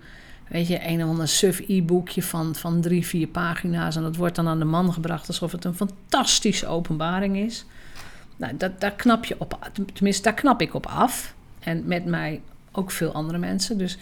weet 0.48 0.68
je, 0.68 0.88
een 0.88 1.02
of 1.02 1.08
ander 1.08 1.28
suf 1.28 1.60
e-boekje 1.68 2.22
van, 2.22 2.54
van 2.54 2.80
drie, 2.80 3.06
vier 3.06 3.26
pagina's. 3.26 3.96
En 3.96 4.02
dat 4.02 4.16
wordt 4.16 4.36
dan 4.36 4.48
aan 4.48 4.58
de 4.58 4.64
man 4.64 4.92
gebracht 4.92 5.28
alsof 5.28 5.52
het 5.52 5.64
een 5.64 5.74
fantastische 5.74 6.66
openbaring 6.66 7.36
is. 7.36 7.64
Nou, 8.36 8.56
dat, 8.56 8.80
daar 8.80 8.92
knap 8.92 9.24
je 9.24 9.34
op, 9.38 9.70
tenminste, 9.92 10.22
daar 10.22 10.34
knap 10.34 10.60
ik 10.60 10.74
op 10.74 10.86
af. 10.86 11.34
En 11.60 11.82
met 11.86 12.04
mij 12.04 12.40
ook 12.72 12.90
veel 12.90 13.12
andere 13.12 13.38
mensen. 13.38 13.78
Dus 13.78 13.98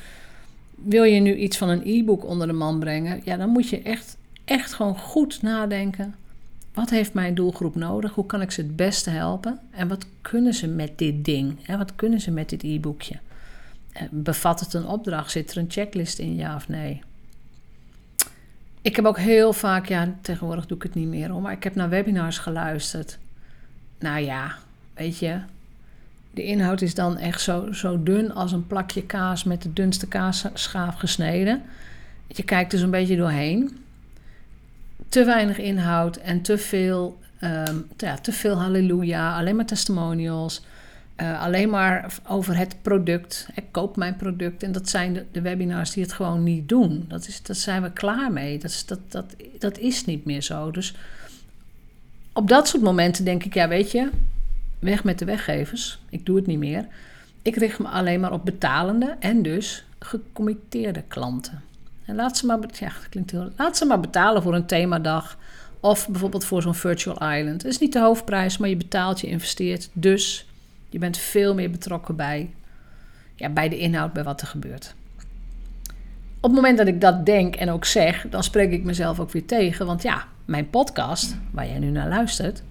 wil 0.75 1.04
je 1.04 1.20
nu 1.20 1.35
iets 1.35 1.56
van 1.56 1.68
een 1.68 1.82
e-book 1.85 2.25
onder 2.25 2.47
de 2.47 2.52
man 2.52 2.78
brengen, 2.78 3.20
ja, 3.25 3.37
dan 3.37 3.49
moet 3.49 3.68
je 3.68 3.82
echt 3.82 4.16
echt 4.50 4.73
gewoon 4.73 4.99
goed 4.99 5.42
nadenken. 5.42 6.14
Wat 6.75 6.90
heeft 6.90 7.14
mijn 7.14 7.35
doelgroep 7.35 7.75
nodig? 7.75 8.14
Hoe 8.14 8.26
kan 8.26 8.40
ik 8.40 8.50
ze 8.50 8.61
het 8.61 8.76
beste 8.76 9.11
helpen? 9.11 9.59
En 9.71 9.88
wat 9.88 10.07
kunnen 10.21 10.54
ze 10.54 10.66
met 10.66 10.99
dit 10.99 11.25
ding? 11.25 11.66
Wat 11.66 11.95
kunnen 11.95 12.21
ze 12.21 12.30
met 12.30 12.49
dit 12.49 12.62
e-boekje? 12.62 13.19
Eh, 13.92 14.02
bevat 14.11 14.61
het 14.61 14.75
een 14.75 14.87
opdracht? 14.87 15.30
Zit 15.30 15.50
er 15.50 15.57
een 15.57 15.71
checklist 15.71 16.19
in, 16.19 16.37
ja 16.37 16.54
of 16.54 16.69
nee? 16.69 17.02
Ik 18.83 18.97
heb 18.97 19.04
ook 19.04 19.19
heel 19.19 19.52
vaak, 19.52 19.87
ja, 19.87 20.14
tegenwoordig 20.21 20.66
doe 20.66 20.76
ik 20.76 20.83
het 20.83 20.95
niet 20.95 21.09
meer 21.09 21.30
hoor, 21.30 21.42
maar 21.42 21.52
ik 21.52 21.64
heb 21.64 21.75
naar 21.75 21.88
webinars 21.88 22.38
geluisterd. 22.38 23.19
Nou 23.99 24.19
ja, 24.21 24.54
weet 24.95 25.19
je, 25.19 25.40
De 26.30 26.42
inhoud 26.42 26.80
is 26.80 26.95
dan 26.95 27.16
echt 27.16 27.40
zo, 27.40 27.73
zo 27.73 28.02
dun 28.02 28.35
als 28.35 28.52
een 28.52 28.66
plakje 28.66 29.02
kaas 29.02 29.45
met 29.45 29.62
de 29.62 29.73
dunste 29.73 30.09
kaasschaaf 30.09 30.95
gesneden. 30.95 31.62
Je 32.26 32.42
kijkt 32.42 32.71
dus 32.71 32.80
een 32.80 32.90
beetje 32.90 33.16
doorheen. 33.16 33.78
Te 35.11 35.25
weinig 35.25 35.59
inhoud 35.59 36.17
en 36.17 36.43
te 36.43 36.59
veel, 36.59 37.19
um, 37.43 37.87
ja, 37.97 38.17
te 38.17 38.33
veel 38.33 38.55
halleluja, 38.55 39.37
alleen 39.38 39.57
maar 39.57 39.67
testimonials. 39.67 40.62
Uh, 41.17 41.43
alleen 41.43 41.71
maar 41.71 42.14
over 42.26 42.57
het 42.57 42.76
product. 42.83 43.49
Ik 43.55 43.64
koop 43.71 43.97
mijn 43.97 44.17
product. 44.17 44.62
En 44.62 44.73
dat 44.73 44.88
zijn 44.88 45.12
de, 45.12 45.25
de, 45.33 45.40
webinars 45.40 45.90
die 45.90 46.02
het 46.02 46.12
gewoon 46.12 46.43
niet 46.43 46.69
doen. 46.69 47.05
Dat, 47.09 47.26
is, 47.26 47.43
dat 47.43 47.57
zijn 47.57 47.83
we 47.83 47.93
klaar 47.93 48.33
mee. 48.33 48.59
Dat 48.59 48.71
is, 48.71 48.87
dat, 48.87 48.99
dat, 49.09 49.25
dat 49.59 49.79
is 49.79 50.05
niet 50.05 50.25
meer 50.25 50.43
zo. 50.43 50.71
Dus 50.71 50.95
op 52.33 52.49
dat 52.49 52.69
soort 52.69 52.83
momenten 52.83 53.25
denk 53.25 53.45
ik, 53.45 53.55
ja, 53.55 53.69
weet 53.69 53.90
je, 53.90 54.11
weg 54.79 55.05
met 55.05 55.19
de 55.19 55.25
weggevers. 55.25 55.99
Ik 56.09 56.26
doe 56.26 56.37
het 56.37 56.47
niet 56.47 56.59
meer. 56.59 56.87
Ik 57.43 57.57
richt 57.57 57.79
me 57.79 57.88
alleen 57.88 58.21
maar 58.21 58.33
op 58.33 58.45
betalende 58.45 59.17
en 59.19 59.43
dus 59.43 59.85
gecommitteerde 59.99 61.02
klanten. 61.09 61.62
Laat 62.14 62.37
ze 62.37 62.47
maar, 62.47 62.59
klinkt 63.11 63.31
heel, 63.31 63.50
maar 63.87 64.00
betalen 64.00 64.43
voor 64.43 64.55
een 64.55 64.67
themadag. 64.67 65.38
Of 65.81 66.09
bijvoorbeeld 66.09 66.45
voor 66.45 66.62
zo'n 66.62 66.75
virtual 66.75 67.14
island. 67.14 67.62
Het 67.62 67.73
is 67.73 67.79
niet 67.79 67.93
de 67.93 68.00
hoofdprijs, 68.00 68.59
maar 68.59 68.69
je 68.69 68.76
betaalt, 68.76 69.21
je 69.21 69.26
investeert. 69.26 69.90
Dus 69.93 70.47
je 70.88 70.99
bent 70.99 71.19
veel 71.19 71.55
meer 71.55 71.71
betrokken 71.71 72.17
bij, 72.17 72.50
ja, 73.35 73.49
bij 73.49 73.69
de 73.69 73.79
inhoud, 73.79 74.12
bij 74.12 74.25
wat 74.25 74.40
er 74.40 74.47
gebeurt. 74.47 74.95
Op 76.37 76.50
het 76.50 76.52
moment 76.52 76.79
dat 76.79 76.87
ik 76.87 77.00
dat 77.00 77.26
denk 77.26 77.57
en 77.57 77.71
ook 77.71 77.85
zeg, 77.85 78.26
dan 78.31 78.43
spreek 78.43 78.73
ik 78.73 78.85
mezelf 78.85 79.21
ook 79.21 79.31
weer 79.31 79.47
tegen. 79.47 79.87
Want 79.87 80.02
ja, 80.02 80.26
mijn 80.45 80.71
podcast, 80.71 81.37
waar 81.50 81.67
jij 81.67 81.79
nu 81.79 81.90
naar 81.90 82.09
luistert, 82.09 82.62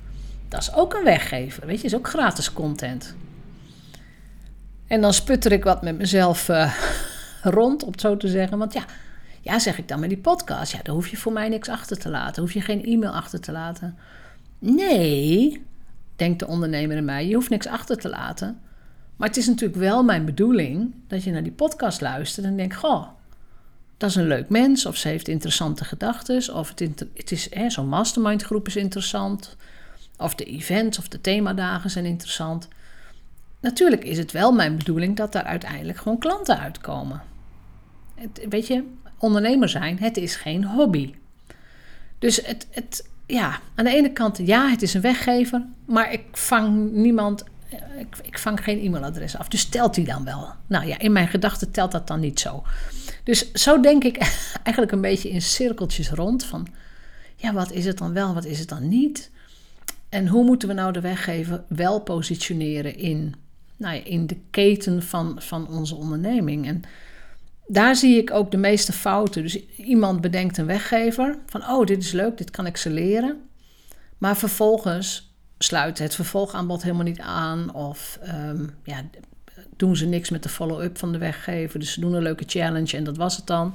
dat 0.47 0.61
is 0.61 0.73
ook 0.73 0.93
een 0.93 1.03
weggever. 1.03 1.65
Weet 1.65 1.81
je, 1.81 1.87
is 1.87 1.95
ook 1.95 2.09
gratis 2.09 2.53
content. 2.53 3.15
En 4.87 5.01
dan 5.01 5.13
sputter 5.13 5.51
ik 5.51 5.63
wat 5.63 5.81
met 5.81 5.97
mezelf 5.97 6.49
uh, 6.49 6.73
rond, 7.43 7.83
om 7.83 7.91
het 7.91 8.01
zo 8.01 8.17
te 8.17 8.27
zeggen. 8.27 8.57
Want 8.57 8.73
ja, 8.73 8.83
ja, 9.41 9.59
zeg 9.59 9.77
ik 9.77 9.87
dan 9.87 9.99
met 9.99 10.09
die 10.09 10.17
podcast, 10.17 10.71
ja, 10.71 10.79
dan 10.83 10.95
hoef 10.95 11.07
je 11.07 11.17
voor 11.17 11.33
mij 11.33 11.49
niks 11.49 11.69
achter 11.69 11.97
te 11.97 12.09
laten. 12.09 12.41
Hoef 12.41 12.51
je 12.51 12.61
geen 12.61 12.85
e-mail 12.85 13.11
achter 13.11 13.39
te 13.39 13.51
laten. 13.51 13.97
Nee, 14.59 15.65
denkt 16.15 16.39
de 16.39 16.47
ondernemer 16.47 16.97
in 16.97 17.05
mij, 17.05 17.27
je 17.27 17.35
hoeft 17.35 17.49
niks 17.49 17.67
achter 17.67 17.97
te 17.97 18.09
laten. 18.09 18.59
Maar 19.15 19.27
het 19.27 19.37
is 19.37 19.47
natuurlijk 19.47 19.79
wel 19.79 20.03
mijn 20.03 20.25
bedoeling 20.25 20.93
dat 21.07 21.23
je 21.23 21.31
naar 21.31 21.43
die 21.43 21.51
podcast 21.51 22.01
luistert 22.01 22.45
en 22.45 22.57
denkt: 22.57 22.75
Goh, 22.75 23.07
dat 23.97 24.09
is 24.09 24.15
een 24.15 24.27
leuk 24.27 24.49
mens, 24.49 24.85
of 24.85 24.95
ze 24.95 25.07
heeft 25.07 25.27
interessante 25.27 25.85
gedachten, 25.85 26.55
of 26.55 26.69
het, 26.75 27.05
het 27.13 27.31
is 27.31 27.49
zo'n 27.67 27.87
mastermind 27.87 28.43
groep 28.43 28.67
is 28.67 28.75
interessant, 28.75 29.55
of 30.17 30.35
de 30.35 30.43
events 30.43 30.99
of 30.99 31.07
de 31.07 31.21
themadagen 31.21 31.89
zijn 31.89 32.05
interessant. 32.05 32.67
Natuurlijk 33.59 34.03
is 34.03 34.17
het 34.17 34.31
wel 34.31 34.51
mijn 34.51 34.77
bedoeling 34.77 35.15
dat 35.15 35.31
daar 35.31 35.43
uiteindelijk 35.43 35.97
gewoon 35.97 36.17
klanten 36.17 36.59
uitkomen. 36.59 37.21
Het, 38.15 38.45
weet 38.49 38.67
je, 38.67 38.83
ondernemer 39.19 39.69
zijn, 39.69 39.99
het 39.99 40.17
is 40.17 40.35
geen 40.35 40.65
hobby. 40.65 41.13
Dus 42.19 42.45
het, 42.45 42.67
het, 42.71 43.09
ja, 43.25 43.59
aan 43.75 43.85
de 43.85 43.95
ene 43.95 44.11
kant, 44.11 44.39
ja, 44.43 44.69
het 44.69 44.81
is 44.81 44.93
een 44.93 45.01
weggever, 45.01 45.65
maar 45.85 46.13
ik 46.13 46.23
vang 46.31 46.91
niemand, 46.91 47.43
ik, 47.97 48.17
ik 48.21 48.37
vang 48.37 48.63
geen 48.63 48.79
e-mailadres 48.79 49.37
af. 49.37 49.47
Dus 49.47 49.65
telt 49.65 49.93
die 49.95 50.05
dan 50.05 50.23
wel? 50.23 50.47
Nou 50.67 50.85
ja, 50.85 50.99
in 50.99 51.11
mijn 51.11 51.27
gedachten 51.27 51.71
telt 51.71 51.91
dat 51.91 52.07
dan 52.07 52.19
niet 52.19 52.39
zo. 52.39 52.63
Dus 53.23 53.51
zo 53.51 53.79
denk 53.79 54.03
ik 54.03 54.17
eigenlijk 54.63 54.91
een 54.91 55.01
beetje 55.01 55.29
in 55.29 55.41
cirkeltjes 55.41 56.09
rond 56.09 56.45
van, 56.45 56.67
ja, 57.35 57.53
wat 57.53 57.71
is 57.71 57.85
het 57.85 57.97
dan 57.97 58.13
wel, 58.13 58.33
wat 58.33 58.45
is 58.45 58.59
het 58.59 58.69
dan 58.69 58.87
niet? 58.87 59.31
En 60.09 60.27
hoe 60.27 60.43
moeten 60.43 60.67
we 60.67 60.73
nou 60.73 60.91
de 60.91 61.01
weggever 61.01 61.63
wel 61.67 61.99
positioneren 61.99 62.97
in, 62.97 63.35
nou 63.77 63.95
ja, 63.95 64.03
in 64.03 64.27
de 64.27 64.37
keten 64.49 65.03
van, 65.03 65.35
van 65.41 65.67
onze 65.67 65.95
onderneming? 65.95 66.67
En 66.67 66.83
daar 67.71 67.95
zie 67.95 68.17
ik 68.17 68.31
ook 68.31 68.51
de 68.51 68.57
meeste 68.57 68.93
fouten. 68.93 69.41
Dus 69.41 69.65
iemand 69.75 70.21
bedenkt 70.21 70.57
een 70.57 70.65
weggever 70.65 71.37
van, 71.45 71.69
oh, 71.69 71.85
dit 71.85 72.03
is 72.03 72.11
leuk, 72.11 72.37
dit 72.37 72.51
kan 72.51 72.65
ik 72.65 72.77
ze 72.77 72.89
leren. 72.89 73.41
Maar 74.17 74.37
vervolgens 74.37 75.33
sluit 75.57 75.99
het 75.99 76.15
vervolgaanbod 76.15 76.83
helemaal 76.83 77.03
niet 77.03 77.19
aan 77.19 77.73
of 77.73 78.19
ehm, 78.21 78.67
ja, 78.83 79.03
doen 79.77 79.95
ze 79.95 80.05
niks 80.05 80.29
met 80.29 80.43
de 80.43 80.49
follow-up 80.49 80.97
van 80.97 81.11
de 81.11 81.17
weggever. 81.17 81.79
Dus 81.79 81.93
ze 81.93 81.99
doen 81.99 82.13
een 82.13 82.21
leuke 82.21 82.43
challenge 82.47 82.97
en 82.97 83.03
dat 83.03 83.17
was 83.17 83.37
het 83.37 83.47
dan. 83.47 83.73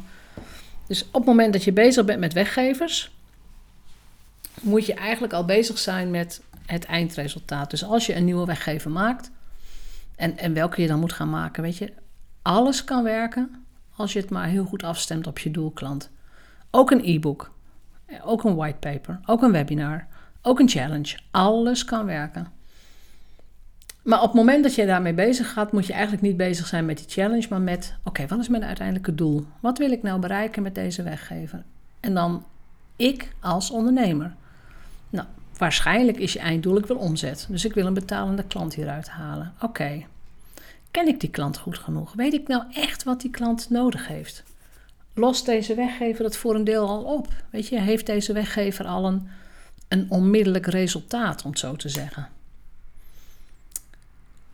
Dus 0.87 1.05
op 1.05 1.13
het 1.13 1.25
moment 1.25 1.53
dat 1.53 1.65
je 1.65 1.73
bezig 1.73 2.05
bent 2.05 2.21
met 2.21 2.33
weggevers, 2.33 3.11
moet 4.61 4.87
je 4.87 4.95
eigenlijk 4.95 5.33
al 5.33 5.45
bezig 5.45 5.79
zijn 5.79 6.11
met 6.11 6.43
het 6.67 6.85
eindresultaat. 6.85 7.71
Dus 7.71 7.85
als 7.85 8.07
je 8.07 8.15
een 8.15 8.25
nieuwe 8.25 8.47
weggever 8.47 8.91
maakt, 8.91 9.31
en, 10.17 10.39
en 10.39 10.55
welke 10.55 10.83
je 10.83 10.89
dan 10.89 11.01
moet 11.01 11.13
gaan 11.13 11.31
maken, 11.31 11.63
weet 11.63 11.77
je, 11.77 11.93
alles 12.43 12.85
kan 12.85 13.03
werken 13.03 13.64
als 13.97 14.13
je 14.13 14.21
het 14.21 14.31
maar 14.31 14.47
heel 14.47 14.65
goed 14.65 14.83
afstemt 14.83 15.27
op 15.27 15.39
je 15.39 15.51
doelklant. 15.51 16.11
Ook 16.71 16.91
een 16.91 17.05
e-book, 17.05 17.53
ook 18.23 18.45
een 18.45 18.55
whitepaper, 18.55 19.21
ook 19.27 19.43
een 19.43 19.53
webinar, 19.53 20.07
ook 20.43 20.59
een 20.59 20.69
challenge. 20.69 21.19
Alles 21.31 21.85
kan 21.85 22.07
werken. 22.07 22.53
Maar 24.03 24.21
op 24.21 24.27
het 24.27 24.35
moment 24.35 24.63
dat 24.63 24.75
je 24.75 24.87
daarmee 24.87 25.15
bezig 25.15 25.53
gaat, 25.53 25.73
moet 25.73 25.87
je 25.87 25.93
eigenlijk 25.93 26.23
niet 26.23 26.37
bezig 26.37 26.67
zijn 26.67 26.87
met 26.87 26.97
die 26.97 27.09
challenge, 27.09 27.47
maar 27.51 27.61
met: 27.61 27.95
oké, 28.03 28.27
wat 28.27 28.39
is 28.39 28.49
mijn 28.49 28.65
uiteindelijke 28.65 29.15
doel? 29.15 29.47
Wat 29.61 29.79
wil 29.79 29.91
ik 29.91 30.03
nou 30.03 30.21
bereiken 30.21 30.63
met 30.63 30.75
deze 30.75 31.03
weggever? 31.03 31.63
En 32.01 32.15
dan 32.15 32.45
ik 32.97 33.35
als 33.41 33.71
ondernemer. 33.71 34.35
Nou, 35.11 35.27
waarschijnlijk 35.59 36.19
is 36.19 36.33
je 36.33 36.39
einddoel: 36.39 36.79
ik 36.79 36.87
wil 36.87 36.97
omzet. 36.97 37.47
Dus 37.51 37.65
ik 37.65 37.75
wil 37.75 37.87
een 37.87 37.95
betalende 37.95 38.45
klant 38.45 38.75
hieruit 38.75 39.09
halen. 39.09 39.53
Oké. 39.61 40.05
Ken 40.95 41.09
ik 41.09 41.21
die 41.21 41.31
klant 41.31 41.59
goed 41.59 41.79
genoeg? 41.79 42.13
Weet 42.13 42.33
ik 42.33 42.49
nou 42.49 42.65
echt 42.73 43.05
wat 43.05 43.21
die 43.21 43.31
klant 43.31 43.71
nodig 43.71 44.07
heeft? 44.07 44.43
Lost 45.15 45.47
deze 45.47 45.75
weggever 45.75 46.25
het 46.25 46.37
voor 46.37 46.55
een 46.55 46.65
deel 46.65 46.89
al 46.89 47.03
op? 47.03 47.29
Weet 47.51 47.69
je, 47.69 47.81
heeft 47.81 48.07
deze 48.07 48.33
weggever 48.33 48.87
al 48.87 49.07
een, 49.07 49.29
een 49.89 50.07
onmiddellijk 50.09 50.67
resultaat, 50.67 51.45
om 51.45 51.51
het 51.51 51.59
zo 51.59 51.77
te 51.77 51.89
zeggen? 51.89 52.29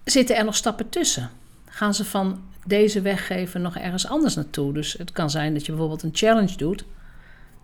Zitten 0.04 0.36
er 0.36 0.44
nog 0.44 0.56
stappen 0.56 0.88
tussen? 0.88 1.30
Gaan 1.64 1.94
ze 1.94 2.04
van 2.04 2.42
deze 2.64 3.00
weggever 3.00 3.60
nog 3.60 3.76
ergens 3.76 4.06
anders 4.06 4.34
naartoe? 4.34 4.72
Dus 4.72 4.92
het 4.92 5.12
kan 5.12 5.30
zijn 5.30 5.52
dat 5.52 5.66
je 5.66 5.72
bijvoorbeeld 5.72 6.02
een 6.02 6.16
challenge 6.16 6.56
doet. 6.56 6.84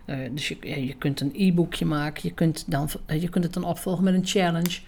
Uh, 0.05 0.29
dus 0.31 0.47
je, 0.47 0.85
je 0.85 0.95
kunt 0.95 1.21
een 1.21 1.33
e-boekje 1.35 1.85
maken, 1.85 2.21
je 2.23 2.33
kunt, 2.33 2.63
dan, 2.67 2.89
je 3.19 3.29
kunt 3.29 3.43
het 3.43 3.53
dan 3.53 3.63
opvolgen 3.63 4.03
met 4.03 4.13
een 4.13 4.27
challenge. 4.27 4.79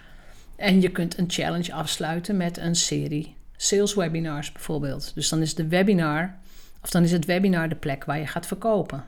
En 0.56 0.82
je 0.82 0.90
kunt 0.92 1.18
een 1.18 1.30
challenge 1.30 1.74
afsluiten 1.74 2.38
met 2.38 2.58
een 2.58 2.76
serie 2.76 3.38
sales 3.62 3.94
webinars 3.94 4.52
bijvoorbeeld. 4.52 5.12
Dus 5.16 5.30
dan 5.30 5.42
is 5.42 5.56
de 5.56 5.68
webinar, 5.68 6.36
of 6.82 6.90
dan 6.90 7.04
is 7.04 7.12
het 7.12 7.26
webinar 7.26 7.70
de 7.70 7.76
plek 7.76 8.06
waar 8.06 8.20
je 8.20 8.28
gaat 8.28 8.46
verkopen. 8.46 9.06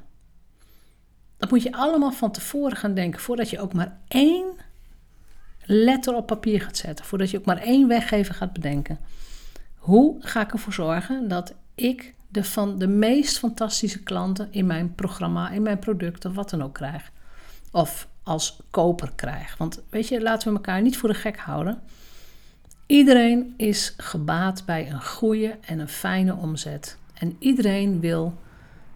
Dat 1.38 1.50
moet 1.50 1.63
je 1.63 1.72
allemaal 1.72 2.12
van 2.12 2.31
tevoren 2.31 2.77
gaan 2.77 2.93
denken, 2.93 3.20
voordat 3.20 3.50
je 3.50 3.60
ook 3.60 3.74
maar 3.74 3.98
één 4.08 4.46
letter 5.65 6.15
op 6.15 6.27
papier 6.27 6.62
gaat 6.62 6.77
zetten, 6.77 7.05
voordat 7.05 7.29
je 7.29 7.38
ook 7.38 7.46
maar 7.46 7.58
één 7.58 7.88
weggever 7.88 8.34
gaat 8.34 8.53
bedenken. 8.53 9.00
Hoe 9.75 10.15
ga 10.20 10.41
ik 10.41 10.51
ervoor 10.51 10.74
zorgen 10.74 11.27
dat 11.27 11.53
ik 11.75 12.13
de, 12.27 12.43
van 12.43 12.79
de 12.79 12.88
meest 12.88 13.38
fantastische 13.38 14.03
klanten 14.03 14.48
in 14.51 14.65
mijn 14.65 14.96
programma, 14.96 15.50
in 15.50 15.62
mijn 15.62 15.79
product 15.79 16.25
of 16.25 16.34
wat 16.34 16.50
dan 16.50 16.63
ook 16.63 16.74
krijg? 16.74 17.12
Of 17.72 18.08
als 18.24 18.60
koper 18.70 19.12
krijg. 19.15 19.58
Want 19.58 19.81
weet 19.89 20.08
je, 20.08 20.22
laten 20.22 20.48
we 20.50 20.55
elkaar 20.55 20.81
niet 20.81 20.98
voor 20.98 21.10
de 21.10 21.15
gek 21.15 21.38
houden. 21.38 21.81
Iedereen 22.91 23.53
is 23.57 23.93
gebaat 23.98 24.65
bij 24.65 24.89
een 24.89 25.03
goede 25.03 25.57
en 25.62 25.79
een 25.79 25.88
fijne 25.88 26.36
omzet. 26.36 26.98
En 27.13 27.36
iedereen 27.39 28.00
wil 28.00 28.38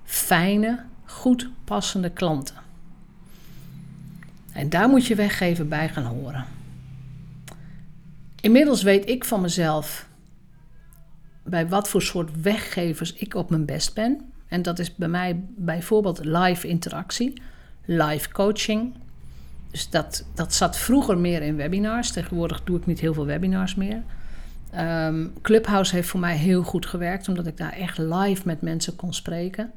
fijne, 0.04 0.84
goed 1.06 1.50
passende 1.64 2.10
klanten. 2.10 2.56
En 4.54 4.70
daar 4.70 4.90
moet 4.90 5.06
je 5.06 5.16
weggeven 5.16 5.70
bij 5.70 5.90
gaan 5.90 6.04
horen. 6.04 6.46
Inmiddels 8.42 8.84
weet 8.84 9.10
ik 9.10 9.26
van 9.26 9.42
mezelf 9.42 10.08
bij 11.44 11.68
wat 11.68 11.90
voor 11.90 12.02
soort 12.02 12.42
weggevers 12.42 13.14
ik 13.14 13.36
op 13.36 13.50
mijn 13.50 13.66
best 13.66 13.94
ben. 13.94 14.32
En 14.48 14.62
dat 14.62 14.80
is 14.80 14.96
bij 14.96 15.08
mij 15.08 15.44
bijvoorbeeld 15.56 16.26
live 16.26 16.68
interactie, 16.68 17.42
live 17.86 18.30
coaching, 18.30 18.96
dus 19.76 19.90
dat, 19.90 20.26
dat 20.34 20.54
zat 20.54 20.78
vroeger 20.78 21.18
meer 21.18 21.42
in 21.42 21.56
webinars. 21.56 22.12
Tegenwoordig 22.12 22.64
doe 22.64 22.78
ik 22.78 22.86
niet 22.86 23.00
heel 23.00 23.14
veel 23.14 23.26
webinars 23.26 23.76
meer. 23.76 24.04
Um, 24.80 25.34
Clubhouse 25.42 25.96
heeft 25.96 26.08
voor 26.08 26.20
mij 26.20 26.36
heel 26.36 26.64
goed 26.64 26.86
gewerkt, 26.86 27.28
omdat 27.28 27.48
ik 27.48 27.58
daar 27.58 27.72
echt 27.72 27.98
live 27.98 28.42
met 28.46 28.62
mensen 28.62 28.96
kon 28.96 29.14
spreken. 29.14 29.72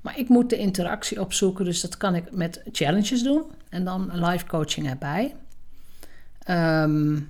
Maar 0.00 0.18
ik 0.18 0.28
moet 0.28 0.50
de 0.50 0.56
interactie 0.56 1.20
opzoeken, 1.20 1.64
dus 1.64 1.80
dat 1.80 1.96
kan 1.96 2.14
ik 2.14 2.32
met 2.32 2.62
challenges 2.72 3.22
doen 3.22 3.44
en 3.68 3.84
dan 3.84 4.10
live 4.12 4.46
coaching 4.46 4.88
erbij. 4.88 5.34
Um, 6.48 7.28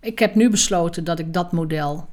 ik 0.00 0.18
heb 0.18 0.34
nu 0.34 0.50
besloten 0.50 1.04
dat 1.04 1.18
ik 1.18 1.32
dat 1.32 1.52
model, 1.52 2.08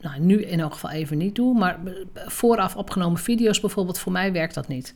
nou, 0.00 0.20
nu 0.20 0.42
in 0.42 0.60
elk 0.60 0.72
geval 0.72 0.90
even 0.90 1.18
niet 1.18 1.34
doe, 1.34 1.58
maar 1.58 1.78
vooraf 2.14 2.76
opgenomen 2.76 3.18
video's 3.18 3.60
bijvoorbeeld, 3.60 3.98
voor 3.98 4.12
mij 4.12 4.32
werkt 4.32 4.54
dat 4.54 4.68
niet. 4.68 4.94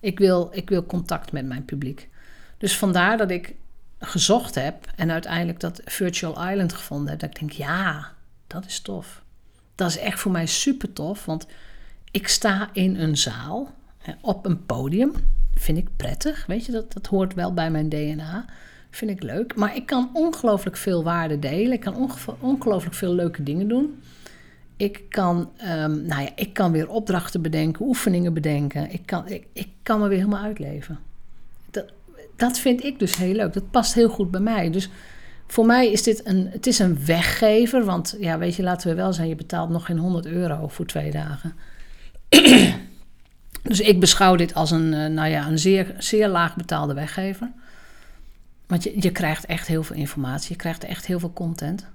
Ik 0.00 0.18
wil, 0.18 0.48
ik 0.52 0.68
wil 0.68 0.86
contact 0.86 1.32
met 1.32 1.46
mijn 1.46 1.64
publiek. 1.64 2.08
Dus 2.60 2.76
vandaar 2.76 3.16
dat 3.16 3.30
ik 3.30 3.54
gezocht 3.98 4.54
heb 4.54 4.86
en 4.96 5.10
uiteindelijk 5.10 5.60
dat 5.60 5.80
Virtual 5.84 6.48
Island 6.48 6.72
gevonden 6.72 7.10
heb, 7.10 7.20
dat 7.20 7.30
ik 7.30 7.38
denk, 7.38 7.52
ja, 7.52 8.12
dat 8.46 8.66
is 8.66 8.80
tof. 8.80 9.22
Dat 9.74 9.88
is 9.88 9.98
echt 9.98 10.20
voor 10.20 10.32
mij 10.32 10.46
super 10.46 10.92
tof, 10.92 11.24
want 11.24 11.46
ik 12.10 12.28
sta 12.28 12.70
in 12.72 12.96
een 12.96 13.16
zaal 13.16 13.74
op 14.20 14.46
een 14.46 14.66
podium. 14.66 15.12
Vind 15.54 15.78
ik 15.78 15.88
prettig, 15.96 16.46
weet 16.46 16.66
je, 16.66 16.72
dat, 16.72 16.92
dat 16.92 17.06
hoort 17.06 17.34
wel 17.34 17.54
bij 17.54 17.70
mijn 17.70 17.88
DNA. 17.88 18.44
Vind 18.90 19.10
ik 19.10 19.22
leuk. 19.22 19.54
Maar 19.54 19.76
ik 19.76 19.86
kan 19.86 20.10
ongelooflijk 20.12 20.76
veel 20.76 21.02
waarde 21.02 21.38
delen. 21.38 21.72
Ik 21.72 21.80
kan 21.80 22.10
ongelooflijk 22.40 22.94
veel 22.94 23.14
leuke 23.14 23.42
dingen 23.42 23.68
doen. 23.68 24.02
Ik 24.76 25.02
kan, 25.08 25.50
um, 25.62 26.02
nou 26.02 26.22
ja, 26.22 26.30
ik 26.34 26.52
kan 26.52 26.72
weer 26.72 26.88
opdrachten 26.88 27.42
bedenken, 27.42 27.86
oefeningen 27.86 28.34
bedenken. 28.34 28.90
Ik 28.90 29.06
kan, 29.06 29.28
ik, 29.28 29.46
ik 29.52 29.68
kan 29.82 30.00
me 30.00 30.08
weer 30.08 30.18
helemaal 30.18 30.42
uitleven. 30.42 30.98
Dat, 31.70 31.92
dat 32.40 32.58
vind 32.58 32.84
ik 32.84 32.98
dus 32.98 33.16
heel 33.16 33.34
leuk. 33.34 33.52
Dat 33.52 33.70
past 33.70 33.94
heel 33.94 34.08
goed 34.08 34.30
bij 34.30 34.40
mij. 34.40 34.70
Dus 34.70 34.88
voor 35.46 35.66
mij 35.66 35.92
is 35.92 36.02
dit 36.02 36.26
een, 36.26 36.48
het 36.50 36.66
is 36.66 36.78
een 36.78 37.04
weggever. 37.04 37.84
Want 37.84 38.16
ja, 38.20 38.38
weet 38.38 38.56
je, 38.56 38.62
laten 38.62 38.88
we 38.88 38.94
wel 38.94 39.12
zijn, 39.12 39.28
je 39.28 39.34
betaalt 39.34 39.70
nog 39.70 39.86
geen 39.86 39.98
100 39.98 40.26
euro 40.26 40.68
voor 40.68 40.86
twee 40.86 41.10
dagen. 41.10 41.54
dus 43.62 43.80
ik 43.80 44.00
beschouw 44.00 44.36
dit 44.36 44.54
als 44.54 44.70
een, 44.70 44.94
eh, 44.94 45.06
nou 45.06 45.28
ja, 45.28 45.46
een 45.46 45.58
zeer, 45.58 45.94
zeer 45.98 46.28
laag 46.28 46.56
betaalde 46.56 46.94
weggever. 46.94 47.50
Want 48.66 48.82
je, 48.82 48.92
je 49.00 49.12
krijgt 49.12 49.46
echt 49.46 49.66
heel 49.66 49.82
veel 49.82 49.96
informatie, 49.96 50.52
je 50.52 50.56
krijgt 50.56 50.84
echt 50.84 51.06
heel 51.06 51.18
veel 51.18 51.32
content. 51.32 51.86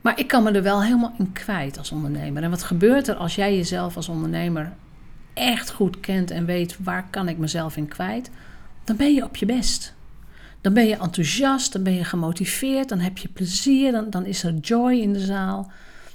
Maar 0.00 0.18
ik 0.18 0.28
kan 0.28 0.42
me 0.42 0.50
er 0.50 0.62
wel 0.62 0.82
helemaal 0.82 1.14
in 1.18 1.32
kwijt 1.32 1.78
als 1.78 1.92
ondernemer. 1.92 2.42
En 2.42 2.50
wat 2.50 2.62
gebeurt 2.62 3.08
er 3.08 3.14
als 3.14 3.34
jij 3.34 3.56
jezelf 3.56 3.96
als 3.96 4.08
ondernemer 4.08 4.72
echt 5.34 5.70
goed 5.70 6.00
kent 6.00 6.30
en 6.30 6.44
weet 6.44 6.76
waar 6.80 7.06
kan 7.10 7.28
ik 7.28 7.38
mezelf 7.38 7.76
in 7.76 7.88
kwijt? 7.88 8.30
Dan 8.84 8.96
ben 8.96 9.14
je 9.14 9.24
op 9.24 9.36
je 9.36 9.46
best. 9.46 9.94
Dan 10.60 10.72
ben 10.72 10.86
je 10.86 10.96
enthousiast, 10.96 11.72
dan 11.72 11.82
ben 11.82 11.94
je 11.94 12.04
gemotiveerd, 12.04 12.88
dan 12.88 12.98
heb 12.98 13.18
je 13.18 13.28
plezier, 13.28 13.92
dan, 13.92 14.10
dan 14.10 14.26
is 14.26 14.42
er 14.42 14.54
joy 14.54 14.92
in 14.92 15.12
de 15.12 15.24
zaal. 15.24 15.72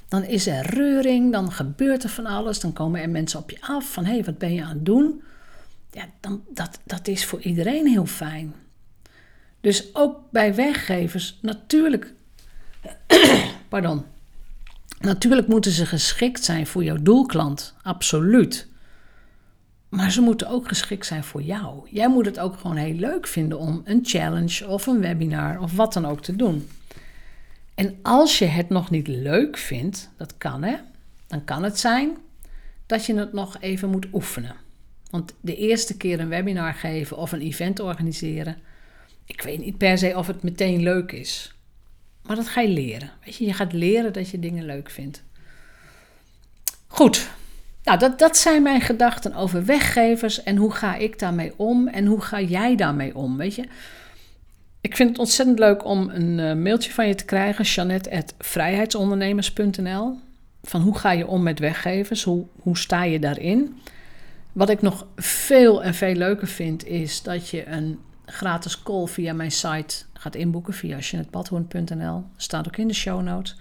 Dan 0.08 0.24
is 0.24 0.46
er 0.46 0.66
reuring, 0.66 1.32
dan 1.32 1.52
gebeurt 1.52 2.02
er 2.02 2.08
van 2.08 2.26
alles. 2.26 2.60
Dan 2.60 2.72
komen 2.72 3.00
er 3.00 3.10
mensen 3.10 3.38
op 3.38 3.50
je 3.50 3.60
af 3.60 3.92
van 3.92 4.04
hé, 4.04 4.12
hey, 4.12 4.24
wat 4.24 4.38
ben 4.38 4.54
je 4.54 4.62
aan 4.62 4.74
het 4.74 4.86
doen? 4.86 5.22
Ja, 5.90 6.04
dan, 6.20 6.42
dat, 6.48 6.80
dat 6.84 7.08
is 7.08 7.24
voor 7.24 7.40
iedereen 7.40 7.86
heel 7.86 8.06
fijn. 8.06 8.54
Dus 9.60 9.94
ook 9.94 10.18
bij 10.30 10.54
weggevers, 10.54 11.38
natuurlijk, 11.42 12.12
pardon, 13.68 14.04
natuurlijk 15.00 15.46
moeten 15.46 15.72
ze 15.72 15.86
geschikt 15.86 16.44
zijn 16.44 16.66
voor 16.66 16.84
jouw 16.84 17.02
doelklant, 17.02 17.74
absoluut. 17.82 18.68
Maar 19.90 20.12
ze 20.12 20.20
moeten 20.20 20.48
ook 20.48 20.68
geschikt 20.68 21.06
zijn 21.06 21.24
voor 21.24 21.42
jou. 21.42 21.88
Jij 21.90 22.08
moet 22.08 22.26
het 22.26 22.38
ook 22.38 22.58
gewoon 22.58 22.76
heel 22.76 22.94
leuk 22.94 23.26
vinden 23.26 23.58
om 23.58 23.80
een 23.84 24.00
challenge 24.02 24.68
of 24.68 24.86
een 24.86 25.00
webinar 25.00 25.60
of 25.60 25.72
wat 25.72 25.92
dan 25.92 26.06
ook 26.06 26.22
te 26.22 26.36
doen. 26.36 26.68
En 27.74 27.98
als 28.02 28.38
je 28.38 28.44
het 28.44 28.68
nog 28.68 28.90
niet 28.90 29.08
leuk 29.08 29.56
vindt, 29.56 30.10
dat 30.16 30.34
kan 30.38 30.62
hè, 30.62 30.76
dan 31.26 31.44
kan 31.44 31.62
het 31.62 31.78
zijn 31.78 32.16
dat 32.86 33.06
je 33.06 33.14
het 33.14 33.32
nog 33.32 33.56
even 33.60 33.90
moet 33.90 34.06
oefenen. 34.12 34.56
Want 35.10 35.34
de 35.40 35.56
eerste 35.56 35.96
keer 35.96 36.20
een 36.20 36.28
webinar 36.28 36.74
geven 36.74 37.16
of 37.16 37.32
een 37.32 37.40
event 37.40 37.80
organiseren, 37.80 38.58
ik 39.24 39.42
weet 39.42 39.58
niet 39.58 39.78
per 39.78 39.98
se 39.98 40.16
of 40.16 40.26
het 40.26 40.42
meteen 40.42 40.82
leuk 40.82 41.12
is. 41.12 41.54
Maar 42.22 42.36
dat 42.36 42.48
ga 42.48 42.60
je 42.60 42.68
leren. 42.68 43.10
Weet 43.24 43.36
je, 43.36 43.44
je 43.44 43.52
gaat 43.52 43.72
leren 43.72 44.12
dat 44.12 44.28
je 44.30 44.38
dingen 44.38 44.64
leuk 44.64 44.90
vindt. 44.90 45.22
Goed. 46.86 47.30
Nou, 47.84 47.98
dat, 47.98 48.18
dat 48.18 48.36
zijn 48.36 48.62
mijn 48.62 48.80
gedachten 48.80 49.34
over 49.34 49.64
weggevers 49.64 50.42
en 50.42 50.56
hoe 50.56 50.72
ga 50.72 50.96
ik 50.96 51.18
daarmee 51.18 51.52
om 51.56 51.88
en 51.88 52.06
hoe 52.06 52.20
ga 52.20 52.40
jij 52.40 52.76
daarmee 52.76 53.16
om, 53.16 53.36
weet 53.36 53.54
je. 53.54 53.64
Ik 54.80 54.96
vind 54.96 55.08
het 55.08 55.18
ontzettend 55.18 55.58
leuk 55.58 55.84
om 55.84 56.10
een 56.10 56.38
uh, 56.38 56.54
mailtje 56.54 56.92
van 56.92 57.08
je 57.08 57.14
te 57.14 57.24
krijgen, 57.24 57.64
Janet@vrijheidsondernemers.nl. 57.64 60.18
Van 60.62 60.80
hoe 60.80 60.98
ga 60.98 61.10
je 61.10 61.26
om 61.26 61.42
met 61.42 61.58
weggevers? 61.58 62.22
Hoe, 62.22 62.46
hoe 62.62 62.78
sta 62.78 63.04
je 63.04 63.18
daarin? 63.18 63.80
Wat 64.52 64.70
ik 64.70 64.82
nog 64.82 65.06
veel 65.16 65.82
en 65.82 65.94
veel 65.94 66.14
leuker 66.14 66.46
vind, 66.46 66.86
is 66.86 67.22
dat 67.22 67.48
je 67.48 67.66
een 67.66 67.98
gratis 68.24 68.82
call 68.82 69.06
via 69.06 69.32
mijn 69.32 69.50
site 69.50 69.96
gaat 70.12 70.34
inboeken 70.34 70.74
via 70.74 70.98
jeanettebadhoorn.nl. 70.98 72.24
Staat 72.36 72.66
ook 72.66 72.76
in 72.76 72.88
de 72.88 72.94
show 72.94 73.22
notes. 73.22 73.56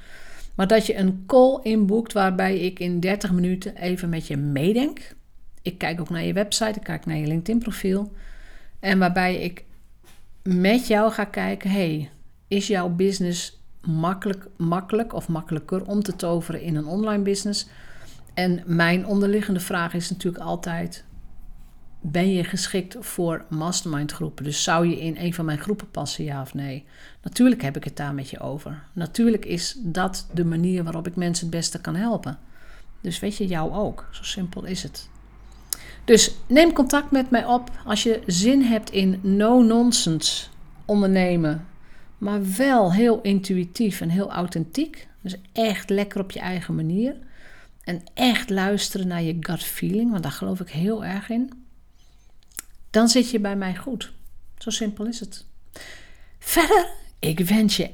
Maar 0.60 0.68
dat 0.68 0.86
je 0.86 0.98
een 0.98 1.24
call 1.26 1.60
inboekt 1.64 2.14
waarbij 2.14 2.60
ik 2.60 2.80
in 2.80 3.00
30 3.00 3.32
minuten 3.32 3.76
even 3.76 4.10
met 4.10 4.28
je 4.28 4.38
meedenk. 4.38 5.16
Ik 5.62 5.78
kijk 5.78 6.00
ook 6.00 6.10
naar 6.10 6.24
je 6.24 6.34
website, 6.34 6.80
ik 6.80 6.84
kijk 6.84 7.06
naar 7.06 7.18
je 7.18 7.28
LinkedIn 7.28 7.60
profiel. 7.60 8.12
En 8.80 9.00
waarbij 9.00 9.36
ik 9.36 9.64
met 10.44 10.88
jou 10.88 11.12
ga 11.12 11.24
kijken, 11.24 11.70
hey, 11.70 12.10
is 12.48 12.68
jouw 12.68 12.90
business 12.90 13.62
makkelijk, 13.82 14.48
makkelijk 14.58 15.14
of 15.14 15.28
makkelijker 15.28 15.86
om 15.86 16.04
te 16.04 16.16
toveren 16.16 16.62
in 16.62 16.76
een 16.76 16.88
online 16.88 17.24
business? 17.24 17.68
En 18.34 18.64
mijn 18.66 19.06
onderliggende 19.06 19.60
vraag 19.60 19.94
is 19.94 20.10
natuurlijk 20.10 20.44
altijd: 20.44 21.04
ben 22.02 22.34
je 22.34 22.44
geschikt 22.44 22.96
voor 23.00 23.46
mastermind 23.50 24.12
groepen? 24.12 24.44
Dus 24.44 24.64
zou 24.64 24.88
je 24.88 25.00
in 25.00 25.18
een 25.18 25.34
van 25.34 25.46
mijn 25.46 25.60
groepen 25.60 25.92
passen, 25.92 26.24
ja 26.24 26.42
of 26.42 26.54
nee? 26.54 26.86
Natuurlijk 27.22 27.62
heb 27.62 27.76
ik 27.76 27.84
het 27.84 27.98
daar 27.98 28.14
met 28.14 28.30
je 28.30 28.40
over. 28.40 28.84
Natuurlijk 28.94 29.46
is 29.46 29.76
dat 29.80 30.28
de 30.34 30.46
manier 30.46 30.84
waarop 30.84 31.08
ik 31.08 31.16
mensen 31.16 31.46
het 31.46 31.56
beste 31.56 31.82
kan 31.82 31.96
helpen. 31.96 32.40
Dus 33.02 33.20
weet 33.20 33.38
je, 33.38 33.48
jou 33.48 33.74
ook. 33.74 34.08
Zo 34.12 34.24
simpel 34.24 34.66
is 34.66 34.84
het. 34.84 35.10
Dus 36.06 36.36
neem 36.48 36.74
contact 36.74 37.12
met 37.12 37.30
mij 37.30 37.46
op 37.46 37.72
als 37.86 38.04
je 38.04 38.22
zin 38.26 38.62
hebt 38.62 38.92
in 38.92 39.20
no-nonsense 39.22 40.48
ondernemen, 40.86 41.68
maar 42.18 42.40
wel 42.58 42.94
heel 42.94 43.22
intuïtief 43.22 44.02
en 44.02 44.10
heel 44.10 44.32
authentiek. 44.32 45.08
Dus 45.22 45.36
echt 45.54 45.90
lekker 45.90 46.22
op 46.22 46.32
je 46.32 46.40
eigen 46.40 46.76
manier. 46.76 47.18
En 47.84 48.02
echt 48.14 48.50
luisteren 48.50 49.08
naar 49.08 49.22
je 49.22 49.38
gut 49.40 49.64
feeling, 49.64 50.12
want 50.12 50.24
daar 50.24 50.32
geloof 50.32 50.60
ik 50.60 50.70
heel 50.70 51.06
erg 51.06 51.30
in 51.30 51.59
dan 52.90 53.08
zit 53.08 53.30
je 53.30 53.40
bij 53.40 53.56
mij 53.56 53.76
goed. 53.76 54.12
Zo 54.58 54.70
simpel 54.70 55.06
is 55.06 55.20
het. 55.20 55.46
Verder, 56.40 56.88
ik 57.20 57.40
wens 57.40 57.78
je 57.78 57.90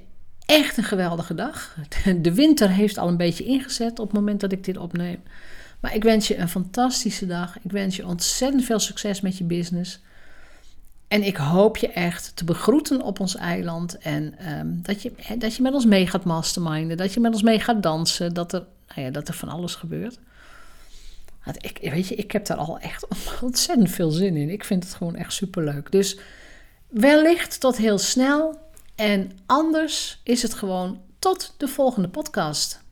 echt 0.46 0.78
een 0.78 0.84
geweldige 0.84 1.36
dag. 1.36 1.78
De 2.22 2.34
winter 2.34 2.70
heeft 2.70 2.98
al 2.98 3.08
een 3.08 3.18
beetje 3.18 3.44
ingezet 3.44 4.00
op 4.00 4.08
het 4.08 4.16
moment 4.16 4.40
dat 4.40 4.52
ik 4.52 4.64
dit 4.64 4.78
opneem. 4.78 5.24
Maar 5.80 5.96
ik 5.96 6.04
wens 6.04 6.28
je 6.28 6.38
een 6.38 6.50
fantastische 6.50 7.26
dag. 7.26 7.58
Ik 7.62 7.72
wens 7.72 7.96
je 7.96 8.06
ontzettend 8.06 8.64
veel 8.64 8.80
succes 8.80 9.22
met 9.22 9.38
je 9.38 9.44
business. 9.44 10.00
En 11.08 11.24
ik 11.24 11.36
hoop 11.36 11.78
je 11.78 11.88
echt 11.88 12.36
te 12.36 12.44
begroeten 12.44 13.02
op 13.02 13.20
ons 13.20 13.36
eiland. 13.36 13.98
En 13.98 14.38
ehm, 14.38 14.68
dat, 14.72 15.02
je, 15.02 15.12
dat 15.38 15.56
je 15.56 15.62
met 15.62 15.74
ons 15.74 15.86
mee 15.86 16.08
gaat 16.08 16.24
masterminden. 16.24 16.98
Dat 16.98 17.14
je 17.14 17.20
met 17.20 17.34
ons 17.34 17.44
mee 17.44 17.60
gaat 17.60 17.84
dansen. 17.84 18.34
Dat 18.34 18.54
er, 18.54 18.66
nou 18.88 19.02
ja, 19.02 19.10
dat 19.10 19.28
er 19.28 19.34
van 19.34 19.50
alles 19.50 19.76
gebeurt. 19.76 20.20
Ik, 21.54 21.92
weet 21.92 22.08
je, 22.08 22.16
ik 22.16 22.32
heb 22.32 22.46
daar 22.46 22.58
al 22.58 22.80
echt 22.80 23.08
ontzettend 23.42 23.90
veel 23.90 24.12
zin 24.12 24.36
in. 24.38 24.50
Ik 24.50 24.64
vind 24.64 24.84
het 24.84 24.94
gewoon 24.94 25.16
echt 25.16 25.34
superleuk. 25.34 25.92
Dus 25.92 26.20
wellicht 26.88 27.60
tot 27.60 27.78
heel 27.78 27.98
snel. 27.98 28.60
En 28.96 29.32
anders 29.46 30.22
is 30.24 30.42
het 30.42 30.54
gewoon 30.54 31.02
tot 31.20 31.54
de 31.58 31.68
volgende 31.68 32.10
podcast. 32.10 32.84